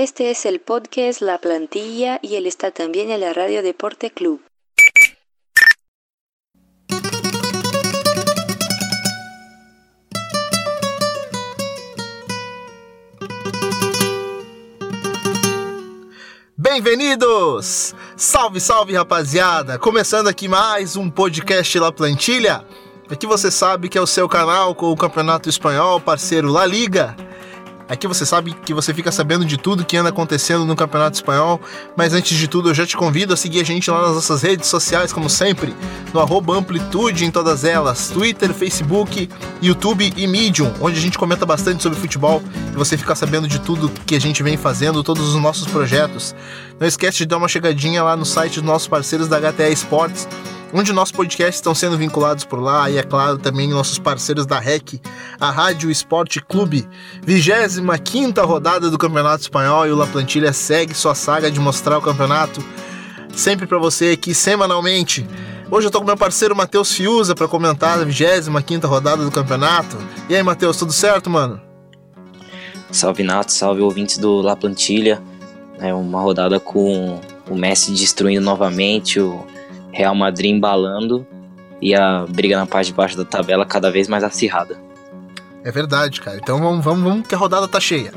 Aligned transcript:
Este 0.00 0.30
es 0.30 0.46
el 0.46 0.60
podcast 0.60 1.20
La 1.22 1.38
Plantilla 1.38 2.20
y 2.22 2.36
él 2.36 2.46
está 2.46 2.70
también 2.70 3.10
en 3.10 3.18
la 3.18 3.32
Radio 3.32 3.64
Deporte 3.64 4.12
Club. 4.12 4.40
Bem-vindos! 16.56 17.96
Salve, 18.14 18.60
salve, 18.60 18.96
rapaziada! 18.96 19.80
Começando 19.80 20.28
aqui 20.28 20.46
mais 20.46 20.94
um 20.94 21.10
podcast 21.10 21.76
La 21.76 21.90
Plantilha. 21.90 22.64
Aqui 23.10 23.26
você 23.26 23.50
sabe 23.50 23.88
que 23.88 23.98
é 23.98 24.00
o 24.00 24.06
seu 24.06 24.28
canal 24.28 24.76
com 24.76 24.92
o 24.92 24.96
Campeonato 24.96 25.48
Espanhol, 25.48 26.00
parceiro 26.00 26.52
La 26.52 26.64
Liga. 26.64 27.16
Aqui 27.88 28.06
você 28.06 28.26
sabe 28.26 28.52
que 28.52 28.74
você 28.74 28.92
fica 28.92 29.10
sabendo 29.10 29.46
de 29.46 29.56
tudo 29.56 29.84
que 29.84 29.96
anda 29.96 30.10
acontecendo 30.10 30.66
no 30.66 30.76
Campeonato 30.76 31.16
Espanhol, 31.16 31.58
mas 31.96 32.12
antes 32.12 32.36
de 32.36 32.46
tudo 32.46 32.68
eu 32.68 32.74
já 32.74 32.86
te 32.86 32.94
convido 32.94 33.32
a 33.32 33.36
seguir 33.36 33.60
a 33.60 33.64
gente 33.64 33.90
lá 33.90 34.02
nas 34.02 34.14
nossas 34.14 34.42
redes 34.42 34.68
sociais, 34.68 35.10
como 35.10 35.30
sempre, 35.30 35.74
no 36.12 36.20
arroba 36.20 36.54
Amplitude 36.54 37.24
em 37.24 37.30
todas 37.30 37.64
elas, 37.64 38.10
Twitter, 38.10 38.52
Facebook, 38.52 39.30
YouTube 39.62 40.12
e 40.14 40.26
Medium, 40.26 40.70
onde 40.82 40.98
a 40.98 41.00
gente 41.00 41.16
comenta 41.16 41.46
bastante 41.46 41.82
sobre 41.82 41.98
futebol 41.98 42.42
e 42.70 42.76
você 42.76 42.94
fica 42.98 43.14
sabendo 43.14 43.48
de 43.48 43.58
tudo 43.58 43.90
que 44.04 44.14
a 44.14 44.20
gente 44.20 44.42
vem 44.42 44.58
fazendo, 44.58 45.02
todos 45.02 45.34
os 45.34 45.40
nossos 45.40 45.66
projetos. 45.66 46.34
Não 46.78 46.86
esquece 46.86 47.18
de 47.18 47.26
dar 47.26 47.38
uma 47.38 47.48
chegadinha 47.48 48.02
lá 48.02 48.14
no 48.14 48.26
site 48.26 48.56
dos 48.56 48.64
nossos 48.64 48.86
parceiros 48.86 49.28
da 49.28 49.40
HTA 49.40 49.70
Esportes, 49.70 50.28
onde 50.72 50.92
nossos 50.92 51.12
podcasts 51.12 51.56
estão 51.56 51.74
sendo 51.74 51.96
vinculados 51.96 52.44
por 52.44 52.60
lá 52.60 52.90
e, 52.90 52.98
é 52.98 53.02
claro, 53.02 53.38
também 53.38 53.68
nossos 53.68 53.98
parceiros 53.98 54.46
da 54.46 54.58
REC, 54.58 55.00
a 55.40 55.50
Rádio 55.50 55.90
Esporte 55.90 56.40
Clube. 56.40 56.88
25 57.24 58.46
rodada 58.46 58.90
do 58.90 58.98
Campeonato 58.98 59.42
Espanhol 59.42 59.86
e 59.86 59.90
o 59.90 59.96
La 59.96 60.06
Plantilha 60.06 60.52
segue 60.52 60.94
sua 60.94 61.14
saga 61.14 61.50
de 61.50 61.60
mostrar 61.60 61.98
o 61.98 62.02
campeonato 62.02 62.62
sempre 63.32 63.66
para 63.66 63.78
você 63.78 64.10
aqui 64.10 64.34
semanalmente. 64.34 65.26
Hoje 65.70 65.86
eu 65.86 65.90
tô 65.90 66.00
com 66.00 66.06
meu 66.06 66.16
parceiro 66.16 66.56
Matheus 66.56 66.92
Fiuza 66.92 67.34
para 67.34 67.46
comentar 67.46 67.98
a 67.98 68.04
25 68.04 68.86
rodada 68.86 69.22
do 69.22 69.30
campeonato. 69.30 69.96
E 70.28 70.34
aí, 70.34 70.42
Matheus, 70.42 70.76
tudo 70.76 70.92
certo, 70.92 71.28
mano? 71.30 71.60
Salve 72.90 73.22
Nato, 73.22 73.52
salve 73.52 73.82
ouvintes 73.82 74.16
do 74.18 74.40
La 74.40 74.56
Plantilha. 74.56 75.22
É 75.78 75.92
uma 75.92 76.20
rodada 76.20 76.58
com 76.58 77.20
o 77.48 77.54
Messi 77.54 77.92
destruindo 77.92 78.44
novamente, 78.44 79.20
o 79.20 79.44
Real 79.92 80.14
Madrid 80.14 80.50
embalando 80.50 81.26
e 81.80 81.94
a 81.94 82.24
briga 82.28 82.56
na 82.56 82.66
parte 82.66 82.88
de 82.88 82.94
baixo 82.94 83.16
da 83.16 83.24
tabela 83.24 83.64
cada 83.64 83.90
vez 83.90 84.08
mais 84.08 84.24
acirrada. 84.24 84.76
É 85.64 85.70
verdade, 85.70 86.20
cara. 86.20 86.36
Então 86.36 86.58
vamos, 86.58 86.84
vamos, 86.84 87.02
vamos 87.02 87.26
que 87.26 87.34
a 87.34 87.38
rodada 87.38 87.68
tá 87.68 87.80
cheia. 87.80 88.12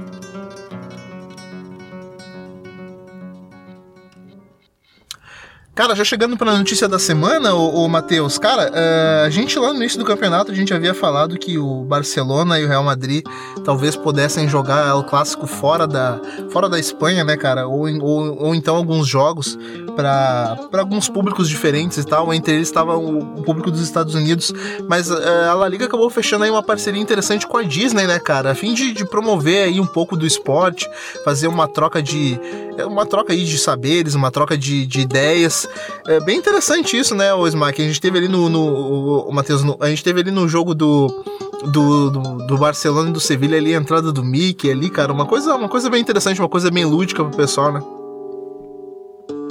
Cara, 5.81 5.95
já 5.95 6.03
chegando 6.03 6.37
para 6.37 6.51
a 6.51 6.57
notícia 6.59 6.87
da 6.87 6.99
semana, 6.99 7.55
o, 7.55 7.87
Matheus, 7.89 8.37
cara, 8.37 8.69
uh, 8.69 9.25
a 9.25 9.29
gente 9.31 9.57
lá 9.57 9.69
no 9.69 9.77
início 9.77 9.97
do 9.97 10.05
campeonato 10.05 10.51
a 10.51 10.53
gente 10.53 10.71
havia 10.71 10.93
falado 10.93 11.39
que 11.39 11.57
o 11.57 11.83
Barcelona 11.85 12.59
e 12.59 12.63
o 12.63 12.67
Real 12.67 12.83
Madrid 12.83 13.25
talvez 13.65 13.95
pudessem 13.95 14.47
jogar 14.47 14.95
o 14.95 15.03
clássico 15.03 15.47
fora 15.47 15.87
da, 15.87 16.21
fora 16.51 16.69
da 16.69 16.77
Espanha, 16.77 17.23
né, 17.23 17.35
cara? 17.35 17.67
Ou, 17.67 17.87
ou, 17.99 18.43
ou 18.43 18.53
então 18.53 18.75
alguns 18.75 19.07
jogos 19.07 19.57
para 19.95 20.55
alguns 20.73 21.09
públicos 21.09 21.49
diferentes 21.49 21.97
e 21.97 22.05
tal. 22.05 22.31
Entre 22.31 22.53
eles 22.53 22.67
estava 22.67 22.95
o, 22.95 23.39
o, 23.39 23.43
público 23.43 23.71
dos 23.71 23.81
Estados 23.81 24.13
Unidos, 24.13 24.53
mas 24.87 25.09
uh, 25.09 25.17
a 25.49 25.55
La 25.55 25.67
Liga 25.67 25.85
acabou 25.85 26.11
fechando 26.11 26.43
aí 26.43 26.51
uma 26.51 26.61
parceria 26.61 27.01
interessante 27.01 27.47
com 27.47 27.57
a 27.57 27.63
Disney, 27.63 28.05
né, 28.05 28.19
cara? 28.19 28.51
A 28.51 28.55
fim 28.55 28.75
de, 28.75 28.93
de 28.93 29.03
promover 29.03 29.63
aí 29.63 29.79
um 29.79 29.87
pouco 29.87 30.15
do 30.15 30.27
esporte, 30.27 30.87
fazer 31.23 31.47
uma 31.47 31.67
troca 31.67 32.03
de 32.03 32.39
uma 32.85 33.05
troca 33.05 33.33
aí 33.33 33.43
de 33.43 33.57
saberes, 33.57 34.15
uma 34.15 34.31
troca 34.31 34.57
de, 34.57 34.85
de 34.85 35.01
ideias. 35.01 35.67
É 36.07 36.19
bem 36.19 36.37
interessante 36.37 36.97
isso, 36.97 37.15
né, 37.15 37.33
o 37.33 37.47
Smack? 37.47 37.81
A 37.81 37.85
gente 37.85 38.01
teve 38.01 38.17
ali 38.17 38.27
no. 38.27 38.49
no 38.49 39.21
o 39.21 39.31
Matheus, 39.31 39.61
a 39.79 39.89
gente 39.89 40.03
teve 40.03 40.21
ali 40.21 40.31
no 40.31 40.47
jogo 40.47 40.73
do, 40.73 41.23
do, 41.71 42.09
do, 42.09 42.47
do, 42.47 42.57
Barcelona 42.57 43.09
e 43.09 43.13
do 43.13 43.19
Sevilha 43.19 43.57
ali, 43.57 43.75
a 43.75 43.77
entrada 43.77 44.11
do 44.11 44.23
Mickey 44.23 44.71
ali, 44.71 44.89
cara. 44.89 45.11
Uma 45.11 45.25
coisa, 45.25 45.55
uma 45.55 45.69
coisa 45.69 45.89
bem 45.89 46.01
interessante, 46.01 46.41
uma 46.41 46.49
coisa 46.49 46.71
bem 46.71 46.85
lúdica 46.85 47.23
pro 47.23 47.37
pessoal, 47.37 47.71
né? 47.71 47.81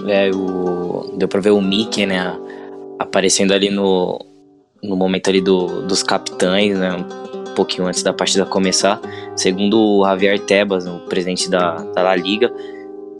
É, 0.07 0.31
o, 0.35 1.15
deu 1.17 1.29
pra 1.29 1.41
ver 1.41 1.51
o 1.51 1.61
Mickey, 1.61 2.07
né? 2.07 2.37
Aparecendo 2.99 3.53
ali 3.53 3.71
no, 3.71 4.19
no 4.83 4.97
momento 4.97 5.29
ali 5.29 5.41
do, 5.41 5.83
dos 5.83 6.03
capitães, 6.03 6.79
né? 6.79 6.95
Um 6.95 7.55
pouquinho 7.55 7.87
antes 7.87 8.03
da 8.03 8.13
partida 8.13 8.45
começar. 8.45 9.01
Segundo 9.37 9.79
o 9.79 10.05
Javier 10.07 10.39
Tebas, 10.39 10.87
o 10.87 11.01
presidente 11.01 11.51
da, 11.51 11.77
da 11.95 12.03
La 12.03 12.17
Liga, 12.17 12.53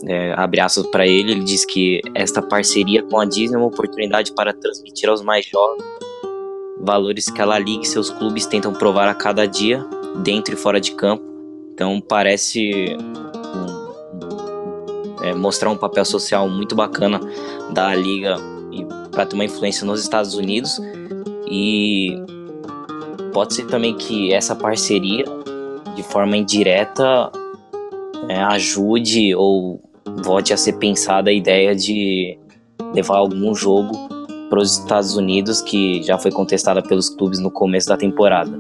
é, 0.07 0.33
abre 0.37 0.61
aspas 0.61 0.87
para 0.87 1.07
ele, 1.07 1.33
ele 1.33 1.45
diz 1.45 1.65
que 1.65 2.01
esta 2.15 2.41
parceria 2.41 3.03
com 3.03 3.19
a 3.19 3.25
Disney 3.25 3.57
é 3.57 3.59
uma 3.59 3.67
oportunidade 3.67 4.33
para 4.33 4.53
transmitir 4.53 5.09
aos 5.09 5.23
mais 5.23 5.47
jovens 5.47 5.85
valores 6.81 7.27
que 7.27 7.41
a 7.41 7.45
La 7.45 7.59
Liga 7.59 7.83
e 7.83 7.87
seus 7.87 8.11
clubes 8.11 8.47
tentam 8.47 8.73
provar 8.73 9.07
a 9.09 9.15
cada 9.15 9.47
dia, 9.47 9.85
dentro 10.23 10.55
e 10.55 10.57
fora 10.57 10.81
de 10.81 10.93
campo. 10.93 11.23
Então 11.75 12.01
parece 12.01 12.97
um, 13.55 15.23
é, 15.23 15.35
mostrar 15.35 15.71
um 15.71 15.77
papel 15.77 16.05
social 16.05 16.49
muito 16.49 16.75
bacana 16.75 17.21
da 17.73 17.95
Liga 17.95 18.37
para 19.13 19.27
ter 19.27 19.35
uma 19.35 19.45
influência 19.45 19.87
nos 19.87 20.01
Estados 20.01 20.35
Unidos 20.35 20.81
e 21.51 22.17
pode 23.33 23.55
ser 23.55 23.67
também 23.67 23.97
que 23.97 24.33
essa 24.33 24.55
parceria 24.55 25.25
de 25.95 26.03
forma 26.03 26.37
indireta 26.37 27.31
é, 28.29 28.41
ajude 28.43 29.35
ou 29.35 29.83
volte 30.23 30.53
a 30.53 30.57
ser 30.57 30.75
pensada 30.75 31.31
a 31.31 31.33
ideia 31.33 31.75
de 31.75 32.39
levar 32.95 33.17
algum 33.17 33.55
jogo 33.55 33.93
para 34.49 34.59
os 34.59 34.79
Estados 34.79 35.17
Unidos, 35.17 35.63
que 35.63 36.03
já 36.03 36.19
foi 36.19 36.31
contestada 36.31 36.83
pelos 36.83 37.09
clubes 37.09 37.39
no 37.39 37.51
começo 37.51 37.89
da 37.89 37.97
temporada. 37.97 38.51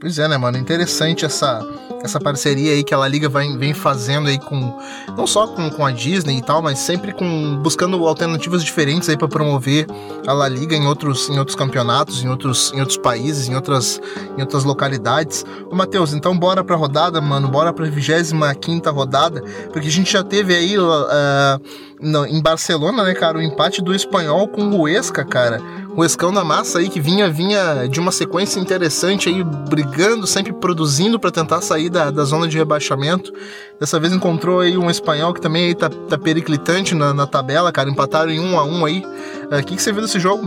Pois 0.00 0.18
é, 0.18 0.28
né, 0.28 0.36
mano? 0.38 0.56
Interessante 0.56 1.24
essa, 1.24 1.60
essa 2.02 2.20
parceria 2.20 2.72
aí 2.72 2.84
que 2.84 2.94
a 2.94 2.98
La 2.98 3.08
Liga 3.08 3.28
vai, 3.28 3.48
vem 3.56 3.74
fazendo 3.74 4.28
aí 4.28 4.38
com. 4.38 4.78
Não 5.16 5.26
só 5.26 5.46
com, 5.46 5.68
com 5.70 5.84
a 5.84 5.90
Disney 5.90 6.38
e 6.38 6.42
tal, 6.42 6.62
mas 6.62 6.78
sempre 6.78 7.12
com. 7.12 7.56
buscando 7.56 8.06
alternativas 8.06 8.64
diferentes 8.64 9.08
aí 9.08 9.16
para 9.16 9.28
promover 9.28 9.86
a 10.26 10.32
La 10.32 10.48
Liga 10.48 10.76
em 10.76 10.86
outros, 10.86 11.28
em 11.28 11.38
outros 11.38 11.56
campeonatos, 11.56 12.22
em 12.22 12.28
outros, 12.28 12.72
em 12.74 12.80
outros 12.80 12.98
países, 12.98 13.48
em 13.48 13.54
outras, 13.54 14.00
em 14.36 14.40
outras 14.40 14.64
localidades. 14.64 15.44
Ô, 15.70 15.74
Matheus, 15.74 16.12
então 16.12 16.36
bora 16.36 16.62
pra 16.62 16.76
rodada, 16.76 17.20
mano. 17.20 17.48
Bora 17.48 17.72
pra 17.72 17.86
25 17.86 18.90
rodada, 18.90 19.42
porque 19.72 19.88
a 19.88 19.92
gente 19.92 20.12
já 20.12 20.22
teve 20.22 20.54
aí. 20.54 20.78
Uh, 20.78 21.88
no, 22.00 22.24
em 22.26 22.40
Barcelona, 22.40 23.02
né, 23.02 23.14
cara, 23.14 23.38
o 23.38 23.42
empate 23.42 23.82
do 23.82 23.94
espanhol 23.94 24.46
com 24.48 24.62
o 24.62 24.82
Huesca, 24.82 25.24
cara. 25.24 25.60
O 25.96 26.04
Escão 26.04 26.32
da 26.32 26.44
Massa 26.44 26.78
aí 26.78 26.88
que 26.88 27.00
vinha 27.00 27.28
vinha 27.28 27.88
de 27.88 27.98
uma 27.98 28.12
sequência 28.12 28.60
interessante 28.60 29.28
aí, 29.28 29.42
brigando, 29.42 30.26
sempre 30.26 30.52
produzindo 30.52 31.18
para 31.18 31.30
tentar 31.30 31.60
sair 31.60 31.87
da, 31.90 32.10
da 32.10 32.24
zona 32.24 32.48
de 32.48 32.56
rebaixamento. 32.56 33.32
Dessa 33.78 33.98
vez 33.98 34.12
encontrou 34.12 34.60
aí 34.60 34.76
um 34.76 34.90
espanhol 34.90 35.32
que 35.32 35.40
também 35.40 35.66
aí 35.66 35.74
tá, 35.74 35.88
tá 35.88 36.18
periclitante 36.18 36.94
na, 36.94 37.12
na 37.14 37.26
tabela, 37.26 37.72
cara. 37.72 37.90
Empataram 37.90 38.30
em 38.30 38.40
um 38.40 38.58
a 38.58 38.64
um 38.64 38.84
aí. 38.84 39.02
O 39.50 39.56
uh, 39.56 39.64
que, 39.64 39.76
que 39.76 39.82
você 39.82 39.92
viu 39.92 40.02
desse 40.02 40.18
jogo? 40.18 40.46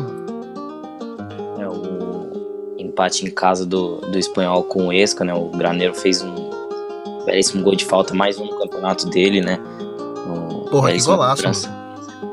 É 1.60 1.68
o 1.68 2.76
empate 2.78 3.26
em 3.26 3.30
casa 3.30 3.66
do, 3.66 3.98
do 3.98 4.18
espanhol 4.18 4.64
com 4.64 4.88
o 4.88 4.94
Esca, 4.94 5.24
né? 5.24 5.34
O 5.34 5.50
Graneiro 5.50 5.94
fez 5.94 6.22
um 6.22 6.50
belíssimo 7.26 7.64
gol 7.64 7.76
de 7.76 7.86
falta, 7.86 8.14
mais 8.14 8.38
um 8.38 8.46
no 8.46 8.58
campeonato 8.58 9.08
dele, 9.10 9.42
né? 9.42 9.60
Porra, 10.72 10.94
que 10.94 11.04
golaço. 11.04 11.70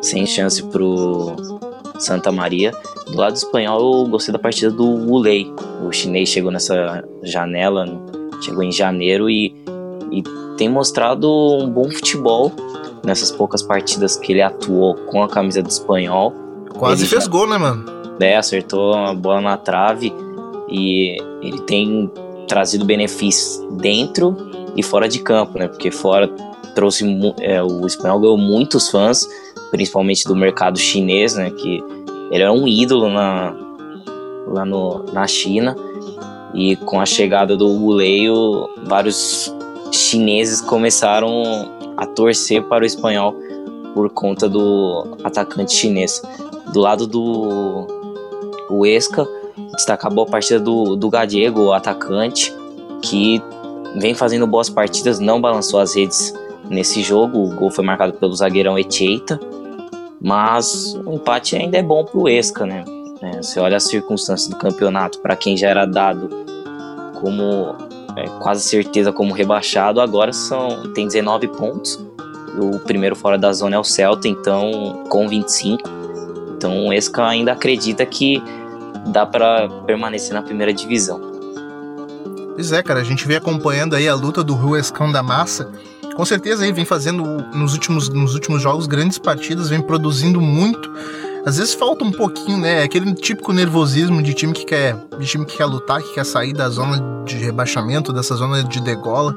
sem 0.01 0.25
chance 0.25 0.63
pro 0.63 1.35
Santa 1.99 2.31
Maria. 2.31 2.73
Do 3.07 3.17
lado 3.17 3.35
espanhol, 3.35 4.05
eu 4.05 4.09
gostei 4.09 4.33
da 4.33 4.39
partida 4.39 4.71
do 4.71 4.87
Wulei. 4.87 5.53
O 5.85 5.91
chinês 5.91 6.29
chegou 6.29 6.53
nessa 6.53 7.05
janela, 7.25 7.85
chegou 8.41 8.63
em 8.63 8.73
janeiro 8.73 9.29
e, 9.29 9.55
e 10.11 10.23
tem 10.57 10.69
mostrado 10.69 11.31
um 11.31 11.71
bom 11.71 11.91
futebol 11.91 12.53
nessas 13.05 13.31
poucas 13.31 13.63
partidas 13.63 14.17
que 14.17 14.33
ele 14.33 14.43
atuou 14.43 14.95
com 14.95 15.23
a 15.23 15.29
camisa 15.29 15.63
do 15.63 15.69
espanhol. 15.69 16.35
Quase 16.77 17.03
ele 17.03 17.11
fez 17.11 17.25
já, 17.25 17.31
gol, 17.31 17.49
né, 17.49 17.57
mano? 17.57 17.85
É, 18.21 18.37
acertou 18.37 18.95
a 18.95 19.15
bola 19.15 19.41
na 19.41 19.57
trave 19.57 20.13
e 20.69 21.17
ele 21.41 21.61
tem 21.61 22.11
trazido 22.47 22.85
benefícios 22.85 23.65
dentro 23.81 24.37
e 24.77 24.83
fora 24.83 25.09
de 25.09 25.21
campo, 25.21 25.59
né? 25.59 25.69
Porque 25.69 25.91
fora 25.91 26.29
trouxe 26.75 27.05
é, 27.41 27.63
o 27.63 27.87
espanhol 27.87 28.21
ganhou 28.21 28.39
muitos 28.39 28.89
fãs, 28.89 29.29
principalmente 29.71 30.25
do 30.25 30.35
mercado 30.35 30.79
chinês, 30.79 31.35
né? 31.35 31.51
Que 31.51 31.83
ele 32.31 32.43
era 32.43 32.53
um 32.53 32.67
ídolo 32.67 33.09
na, 33.09 33.55
lá 34.49 34.65
no, 34.65 35.05
na 35.13 35.27
China 35.27 35.77
e 36.55 36.77
com 36.77 37.01
a 37.01 37.07
chegada 37.07 37.57
do 37.57 37.69
Wu 37.69 38.69
vários 38.85 39.55
chineses 39.93 40.61
começaram 40.61 41.43
a 41.97 42.07
torcer 42.07 42.63
para 42.65 42.85
o 42.85 42.87
espanhol 42.87 43.35
por 43.95 44.11
conta 44.11 44.49
do 44.49 45.17
atacante 45.25 45.73
chinês. 45.73 46.23
Do 46.73 46.81
lado 46.81 47.07
do 47.07 47.87
Huesca, 48.71 49.27
destaca 49.75 50.07
a 50.07 50.11
boa 50.11 50.27
partida 50.27 50.61
do, 50.61 50.95
do 50.97 51.09
Gallego, 51.09 51.63
o 51.63 51.73
atacante, 51.73 52.55
que 53.03 53.43
vem 53.97 54.15
fazendo 54.15 54.47
boas 54.47 54.69
partidas, 54.69 55.19
não 55.19 55.41
balançou 55.41 55.81
as 55.81 55.97
redes 55.97 56.35
nesse 56.69 57.03
jogo. 57.03 57.39
O 57.39 57.55
gol 57.55 57.71
foi 57.71 57.85
marcado 57.85 58.13
pelo 58.15 58.35
zagueirão 58.35 58.79
Echeita, 58.79 59.41
mas 60.21 60.95
o 61.07 61.15
empate 61.15 61.57
ainda 61.57 61.79
é 61.79 61.83
bom 61.83 62.05
pro 62.05 62.29
Esca, 62.29 62.67
né? 62.67 62.85
É, 63.21 63.43
você 63.43 63.59
olha 63.59 63.77
as 63.77 63.85
circunstâncias 63.85 64.49
do 64.49 64.57
campeonato, 64.57 65.19
para 65.21 65.35
quem 65.35 65.57
já 65.57 65.69
era 65.69 65.85
dado 65.85 66.29
como 67.21 67.77
é, 68.17 68.27
quase 68.41 68.63
certeza 68.63 69.13
como 69.13 69.33
rebaixado, 69.33 70.01
agora 70.01 70.33
são 70.33 70.93
tem 70.93 71.07
19 71.07 71.49
pontos. 71.49 71.99
O 72.61 72.79
primeiro 72.81 73.15
fora 73.15 73.39
da 73.39 73.53
zona 73.53 73.77
é 73.77 73.79
o 73.79 73.85
Celta, 73.85 74.27
então 74.27 75.05
com 75.09 75.29
25. 75.29 75.83
Então 76.57 76.87
o 76.87 76.93
Esca 76.93 77.27
ainda 77.27 77.53
acredita 77.53 78.05
que 78.05 78.43
dá 79.07 79.25
para 79.25 79.69
permanecer 79.87 80.35
na 80.35 80.43
primeira 80.43 80.73
divisão. 80.73 81.21
Pois 82.55 82.73
é, 82.73 82.83
cara, 82.83 83.01
a 83.01 83.05
gente 83.05 83.27
vem 83.27 83.37
acompanhando 83.37 83.95
aí 83.95 84.09
a 84.09 84.15
luta 84.15 84.43
do 84.43 84.55
Ruescão 84.55 85.13
da 85.13 85.23
Massa. 85.23 85.71
Com 86.17 86.25
certeza 86.25 86.65
aí 86.65 86.73
vem 86.73 86.85
fazendo 86.85 87.23
nos 87.55 87.75
últimos, 87.75 88.09
nos 88.09 88.35
últimos 88.35 88.61
jogos 88.61 88.89
grandes 88.89 89.19
partidas, 89.19 89.69
vem 89.69 89.81
produzindo 89.81 90.41
muito. 90.41 90.91
Às 91.49 91.57
vezes 91.57 91.73
falta 91.73 92.05
um 92.05 92.13
pouquinho, 92.13 92.59
né? 92.59 92.83
Aquele 92.83 93.15
típico 93.15 93.55
nervosismo 93.55 94.23
de 94.23 94.35
time 94.35 94.53
que 94.53 94.67
quer, 94.67 94.95
de 95.19 95.25
time 95.25 95.47
que 95.47 95.57
quer 95.57 95.65
lutar, 95.65 96.03
que 96.03 96.13
quer 96.13 96.27
sair 96.27 96.53
da 96.53 96.69
zona 96.69 97.25
de 97.25 97.39
rebaixamento, 97.39 98.13
dessa 98.13 98.35
zona 98.35 98.63
de 98.63 98.83
degola. 98.83 99.35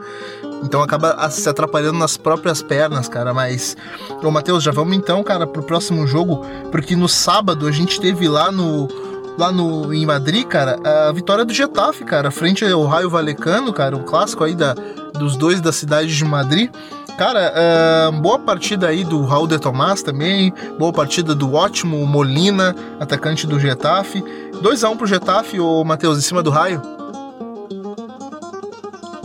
Então 0.62 0.84
acaba 0.84 1.30
se 1.30 1.48
atrapalhando 1.48 1.98
nas 1.98 2.18
próprias 2.18 2.62
pernas, 2.62 3.08
cara. 3.08 3.34
Mas, 3.34 3.78
ô 4.22 4.30
Matheus, 4.30 4.62
já 4.62 4.74
vamos 4.74 4.94
então, 4.98 5.24
cara, 5.24 5.48
pro 5.48 5.64
próximo 5.64 6.06
jogo, 6.06 6.46
porque 6.70 6.98
no 6.98 7.08
sábado 7.08 7.66
a 7.66 7.72
gente 7.72 8.02
teve 8.02 8.28
lá 8.28 8.52
no 8.52 8.90
lá 9.38 9.50
no, 9.50 9.94
em 9.94 10.06
Madrid, 10.06 10.46
cara, 10.46 10.78
a 10.84 11.14
vitória 11.14 11.46
do 11.46 11.54
Getafe, 11.54 12.04
cara, 12.04 12.30
frente 12.30 12.66
ao 12.66 12.84
Raio 12.84 13.10
Valecano, 13.10 13.72
cara, 13.72 13.96
um 13.96 14.04
clássico 14.04 14.44
aí 14.44 14.54
da, 14.54 14.76
dos 15.18 15.38
dois 15.38 15.62
da 15.62 15.72
cidade 15.72 16.14
de 16.14 16.26
Madrid. 16.26 16.70
Cara, 17.18 17.54
uh, 17.54 18.12
boa 18.20 18.40
partida 18.40 18.88
aí 18.88 19.04
do 19.04 19.24
Raul 19.24 19.48
de 19.48 19.60
Tomás 19.60 20.02
também, 20.02 20.54
boa 20.80 20.92
partida 20.92 21.36
do 21.36 21.54
ótimo 21.54 22.06
Molina, 22.06 22.76
atacante 23.00 23.46
do 23.46 23.60
Getafe. 23.60 24.24
2x1 24.54 24.98
pro 24.98 25.06
Getafe, 25.08 25.60
ô 25.60 25.84
Matheus, 25.84 26.18
em 26.18 26.22
cima 26.22 26.42
do 26.42 26.50
Raio. 26.50 26.82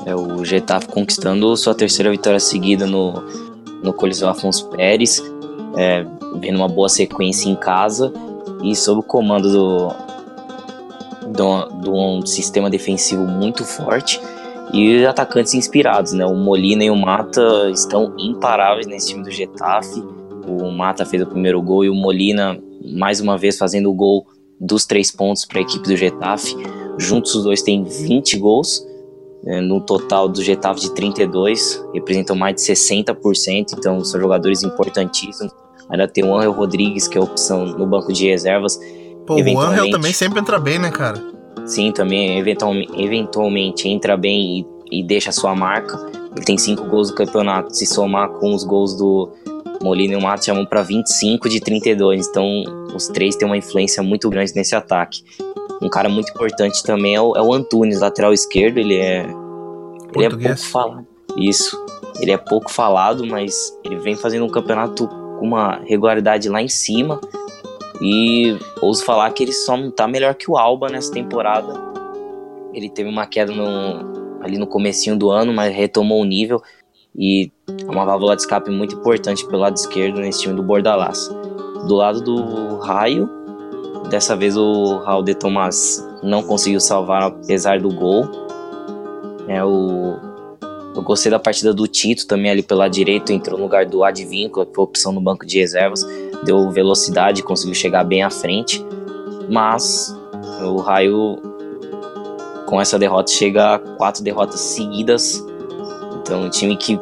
É 0.05 0.15
o 0.15 0.45
Getafe 0.45 0.89
conquistando 0.89 1.57
sua 1.57 1.75
terceira 1.75 2.11
vitória 2.11 2.39
seguida 2.39 2.87
no, 2.87 3.25
no 3.83 3.93
Coliseu 3.93 4.29
Afonso 4.29 4.69
Pérez, 4.69 5.23
é, 5.77 6.05
vendo 6.39 6.57
uma 6.57 6.69
boa 6.69 6.89
sequência 6.89 7.49
em 7.49 7.57
casa 7.57 8.13
e 8.63 8.75
sob 8.77 9.01
o 9.01 9.03
comando 9.03 9.51
do, 9.51 9.95
do, 11.29 11.65
do 11.81 11.95
um 11.95 12.27
sistema 12.27 12.69
defensivo 12.71 13.27
muito 13.27 13.65
forte 13.65 14.21
e 14.73 15.07
atacantes 15.07 15.55
inspirados, 15.55 16.13
né? 16.13 16.25
O 16.27 16.35
Molina 16.35 16.85
e 16.85 16.91
o 16.91 16.97
Mata 16.97 17.71
estão 17.71 18.15
imparáveis 18.19 18.87
nesse 18.87 19.09
time 19.09 19.23
do 19.23 19.31
Getafe. 19.31 20.03
O 20.47 20.71
Mata 20.71 21.05
fez 21.05 21.23
o 21.23 21.27
primeiro 21.27 21.61
gol 21.63 21.85
e 21.85 21.91
o 21.91 21.95
Molina, 21.95 22.59
mais 22.85 23.21
uma 23.21 23.37
vez, 23.37 23.57
fazendo 23.57 23.91
o 23.91 23.95
gol 23.95 24.27
dos 24.61 24.87
três 24.87 25.11
pontos 25.11 25.45
para 25.45 25.59
a 25.59 25.63
equipe 25.63 25.87
do 25.87 25.97
Getafe. 25.97 26.57
Juntos 26.99 27.35
os 27.35 27.45
dois 27.45 27.63
têm 27.63 27.85
20 27.85 28.39
gols, 28.39 28.85
né? 29.43 29.61
no 29.61 29.81
total 29.81 30.29
do 30.29 30.43
Getafe 30.43 30.81
de 30.81 30.95
32, 30.95 31.85
representam 31.93 32.35
mais 32.35 32.57
de 32.57 32.63
60%, 32.63 33.75
então 33.77 34.03
são 34.05 34.21
jogadores 34.21 34.63
importantíssimos. 34.63 35.53
Ainda 35.89 36.09
tem 36.09 36.25
o 36.25 36.35
Angel 36.37 36.53
Rodrigues, 36.53 37.07
que 37.07 37.17
é 37.17 37.21
a 37.21 37.25
opção 37.25 37.65
no 37.65 37.87
banco 37.87 38.13
de 38.13 38.29
reservas. 38.29 38.79
Pô, 39.27 39.37
o 39.37 39.61
Angel 39.61 39.91
também 39.91 40.13
sempre 40.13 40.41
entra 40.41 40.59
bem, 40.59 40.79
né, 40.79 40.91
cara? 40.91 41.36
Sim, 41.65 41.93
também 41.93 42.39
eventualmente, 42.39 43.89
entra 43.89 44.17
bem 44.17 44.67
e, 44.91 45.01
e 45.01 45.03
deixa 45.03 45.33
sua 45.33 45.55
marca. 45.55 45.97
Ele 46.35 46.45
tem 46.45 46.59
cinco 46.59 46.85
gols 46.85 47.09
do 47.09 47.15
campeonato. 47.15 47.75
Se 47.75 47.87
somar 47.87 48.29
com 48.29 48.55
os 48.55 48.63
gols 48.63 48.95
do 48.95 49.33
Molina 49.83 50.15
e 50.15 50.17
o 50.17 50.21
Mato, 50.21 50.45
chamam 50.45 50.67
para 50.67 50.83
25 50.83 51.49
de 51.49 51.61
32. 51.61 52.29
Então, 52.29 52.65
os 52.95 53.09
três 53.09 53.37
têm 53.37 53.47
uma 53.47 53.57
influência 53.57 54.03
muito 54.03 54.29
grande 54.29 54.55
nesse 54.55 54.75
ataque. 54.75 55.23
Um 55.81 55.89
cara 55.89 56.09
muito 56.09 56.31
importante 56.31 56.83
também 56.83 57.15
é 57.15 57.21
o, 57.21 57.37
é 57.37 57.43
o 57.43 57.53
Antunes, 57.53 58.01
lateral 58.01 58.33
esquerdo. 58.33 58.79
Ele 58.79 58.97
é, 58.97 59.27
ele 60.15 60.25
é 60.25 60.31
pouco 60.31 60.57
falado. 60.59 61.07
Isso. 61.37 61.87
Ele 62.21 62.31
é 62.31 62.37
pouco 62.37 62.71
falado, 62.71 63.27
mas 63.27 63.77
ele 63.85 63.97
vem 63.97 64.17
fazendo 64.17 64.45
um 64.45 64.51
campeonato 64.51 65.07
com 65.07 65.47
uma 65.47 65.81
regularidade 65.85 66.49
lá 66.49 66.63
em 66.63 66.69
cima. 66.69 67.21
E 68.01 68.59
ouso 68.81 69.05
falar 69.05 69.31
que 69.33 69.43
ele 69.43 69.53
só 69.53 69.77
não 69.77 69.91
tá 69.91 70.07
melhor 70.07 70.35
que 70.35 70.51
o 70.51 70.57
Alba 70.57 70.89
nessa 70.89 71.13
temporada. 71.13 71.73
Ele 72.73 72.91
teve 72.91 73.09
uma 73.09 73.27
queda 73.27 73.53
no, 73.53 74.43
ali 74.43 74.59
no 74.59 74.67
comecinho 74.67 75.17
do 75.17 75.31
ano, 75.31 75.53
mas 75.53 75.75
retomou 75.75 76.21
o 76.21 76.25
nível 76.25 76.63
e 77.19 77.51
é 77.83 77.91
uma 77.91 78.05
válvula 78.05 78.37
de 78.37 78.43
escape 78.43 78.71
muito 78.71 78.95
importante 78.95 79.45
pelo 79.47 79.59
lado 79.59 79.77
esquerdo 79.77 80.21
nesse 80.21 80.43
time 80.43 80.55
do 80.55 80.63
Bordalás. 80.63 81.29
Do 81.89 81.95
lado 81.95 82.21
do 82.21 82.77
Raio, 82.79 83.29
dessa 84.11 84.37
vez 84.37 84.57
o 84.57 84.99
Raul 84.99 85.23
de 85.23 85.35
Tomás 85.35 86.07
não 86.23 86.43
conseguiu 86.43 86.81
salvar 86.81 87.23
apesar 87.23 87.81
do 87.81 87.89
gol. 87.89 88.29
É 89.49 89.65
o 89.65 90.19
eu 90.97 91.03
gostei 91.03 91.31
da 91.31 91.39
partida 91.39 91.75
do 91.75 91.87
Tito 91.87 92.27
também 92.27 92.51
ali 92.51 92.63
pela 92.63 92.89
direita, 92.89 93.33
entrou 93.33 93.59
no 93.59 93.65
lugar 93.65 93.85
do 93.85 94.03
Advíncula, 94.03 94.65
que 94.65 94.75
foi 94.75 94.85
opção 94.85 95.13
no 95.13 95.21
banco 95.21 95.45
de 95.45 95.59
reservas, 95.59 96.07
deu 96.45 96.71
velocidade, 96.71 97.43
conseguiu 97.43 97.75
chegar 97.75 98.05
bem 98.05 98.23
à 98.23 98.31
frente, 98.31 98.85
mas 99.51 100.17
o 100.63 100.77
Raio 100.77 101.41
com 102.67 102.81
essa 102.81 102.99
derrota 102.99 103.31
chega 103.31 103.75
a 103.75 103.79
quatro 103.79 104.23
derrotas 104.23 104.61
seguidas, 104.61 105.45
então 106.21 106.43
um 106.43 106.51
time 106.51 106.77
que 106.77 106.99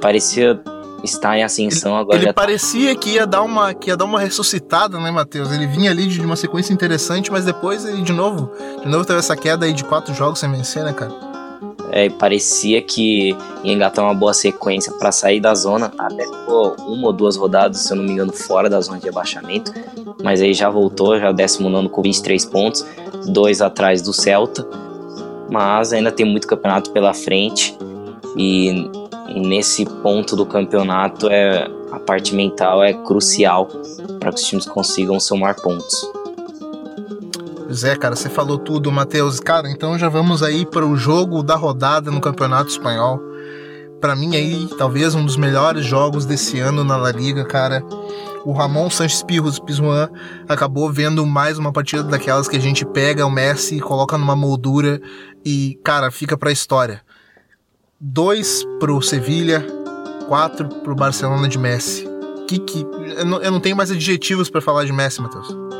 parecia 0.00 0.60
estar 1.04 1.38
em 1.38 1.44
ascensão 1.44 1.92
ele, 1.92 2.00
agora. 2.00 2.18
Ele 2.18 2.26
tá 2.26 2.32
parecia 2.34 2.94
tá... 2.94 3.00
que 3.00 3.10
ia 3.10 3.26
dar 3.26 3.42
uma 3.42 3.72
que 3.72 3.90
ia 3.90 3.96
dar 3.96 4.04
uma 4.04 4.20
ressuscitada, 4.20 4.98
né, 4.98 5.10
Matheus? 5.10 5.52
Ele 5.52 5.66
vinha 5.66 5.90
ali 5.90 6.06
de 6.06 6.20
uma 6.20 6.36
sequência 6.36 6.72
interessante, 6.72 7.30
mas 7.30 7.44
depois 7.44 7.84
ele 7.84 8.02
de 8.02 8.12
novo, 8.12 8.50
de 8.82 8.88
novo 8.88 9.04
teve 9.04 9.18
essa 9.18 9.36
queda 9.36 9.66
aí 9.66 9.72
de 9.72 9.84
quatro 9.84 10.12
jogos 10.12 10.40
sem 10.40 10.50
vencer, 10.50 10.84
né, 10.84 10.92
cara? 10.92 11.25
É, 11.90 12.08
parecia 12.08 12.82
que 12.82 13.36
ia 13.62 13.72
engatar 13.72 14.04
uma 14.04 14.14
boa 14.14 14.34
sequência 14.34 14.92
para 14.92 15.12
sair 15.12 15.40
da 15.40 15.54
zona. 15.54 15.92
Até 15.98 16.24
ficou 16.24 16.76
uma 16.86 17.08
ou 17.08 17.12
duas 17.12 17.36
rodadas, 17.36 17.80
se 17.80 17.92
eu 17.92 17.96
não 17.96 18.04
me 18.04 18.12
engano, 18.12 18.32
fora 18.32 18.68
da 18.68 18.80
zona 18.80 18.98
de 18.98 19.08
abaixamento. 19.08 19.72
Mas 20.22 20.40
aí 20.40 20.52
já 20.52 20.68
voltou, 20.68 21.18
já 21.18 21.32
19 21.32 21.88
com 21.88 22.02
23 22.02 22.44
pontos, 22.46 22.84
dois 23.26 23.60
atrás 23.60 24.02
do 24.02 24.12
Celta. 24.12 24.66
Mas 25.50 25.92
ainda 25.92 26.10
tem 26.10 26.26
muito 26.26 26.46
campeonato 26.46 26.90
pela 26.90 27.14
frente. 27.14 27.76
E 28.36 28.90
nesse 29.34 29.84
ponto 29.84 30.36
do 30.36 30.44
campeonato 30.44 31.28
é 31.28 31.68
a 31.90 32.00
parte 32.00 32.34
mental 32.34 32.82
é 32.82 32.92
crucial 32.92 33.66
para 34.20 34.30
que 34.30 34.40
os 34.40 34.46
times 34.46 34.66
consigam 34.66 35.18
somar 35.18 35.60
pontos. 35.60 36.10
Zé, 37.72 37.96
cara, 37.96 38.14
você 38.14 38.28
falou 38.28 38.58
tudo, 38.58 38.92
Matheus. 38.92 39.40
Cara, 39.40 39.70
então 39.70 39.98
já 39.98 40.08
vamos 40.08 40.42
aí 40.42 40.64
para 40.64 40.86
o 40.86 40.96
jogo 40.96 41.42
da 41.42 41.56
rodada 41.56 42.10
no 42.10 42.20
Campeonato 42.20 42.70
Espanhol. 42.70 43.20
Para 44.00 44.14
mim 44.14 44.36
aí, 44.36 44.68
talvez 44.78 45.14
um 45.14 45.24
dos 45.24 45.36
melhores 45.36 45.84
jogos 45.84 46.24
desse 46.24 46.60
ano 46.60 46.84
na 46.84 46.96
La 46.96 47.10
Liga, 47.10 47.44
cara. 47.44 47.82
O 48.44 48.52
Ramon 48.52 48.88
Sanches 48.88 49.22
Pirros 49.22 49.58
Pizjuan 49.58 50.08
acabou 50.48 50.92
vendo 50.92 51.26
mais 51.26 51.58
uma 51.58 51.72
partida 51.72 52.04
daquelas 52.04 52.46
que 52.46 52.56
a 52.56 52.60
gente 52.60 52.84
pega 52.84 53.26
o 53.26 53.30
Messi, 53.30 53.80
coloca 53.80 54.16
numa 54.16 54.36
moldura 54.36 55.00
e, 55.44 55.80
cara, 55.82 56.10
fica 56.12 56.36
pra 56.36 56.52
história. 56.52 57.02
Dois 57.98 58.62
pro 58.78 59.02
Sevilha, 59.02 59.66
quatro 60.28 60.68
pro 60.68 60.94
Barcelona 60.94 61.48
de 61.48 61.58
Messi. 61.58 62.06
Que 62.46 62.60
que 62.60 62.86
eu 63.16 63.24
não, 63.24 63.42
eu 63.42 63.50
não 63.50 63.58
tenho 63.58 63.76
mais 63.76 63.90
adjetivos 63.90 64.48
para 64.48 64.60
falar 64.60 64.84
de 64.84 64.92
Messi, 64.92 65.20
Matheus. 65.20 65.75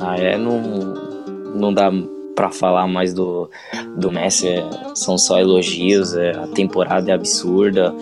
Ah, 0.00 0.16
é, 0.16 0.36
não, 0.36 0.60
não 1.54 1.74
dá 1.74 1.90
para 2.34 2.50
falar 2.50 2.86
mais 2.86 3.12
do, 3.12 3.50
do 3.96 4.10
Messi, 4.10 4.48
é, 4.48 4.66
são 4.94 5.18
só 5.18 5.38
elogios, 5.38 6.14
é, 6.14 6.30
a 6.30 6.46
temporada 6.46 7.10
é 7.10 7.14
absurda 7.14 7.94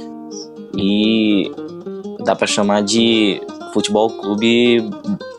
e 0.77 1.51
dá 2.25 2.37
para 2.37 2.47
chamar 2.47 2.83
de 2.83 3.41
futebol 3.73 4.11
clube 4.11 4.89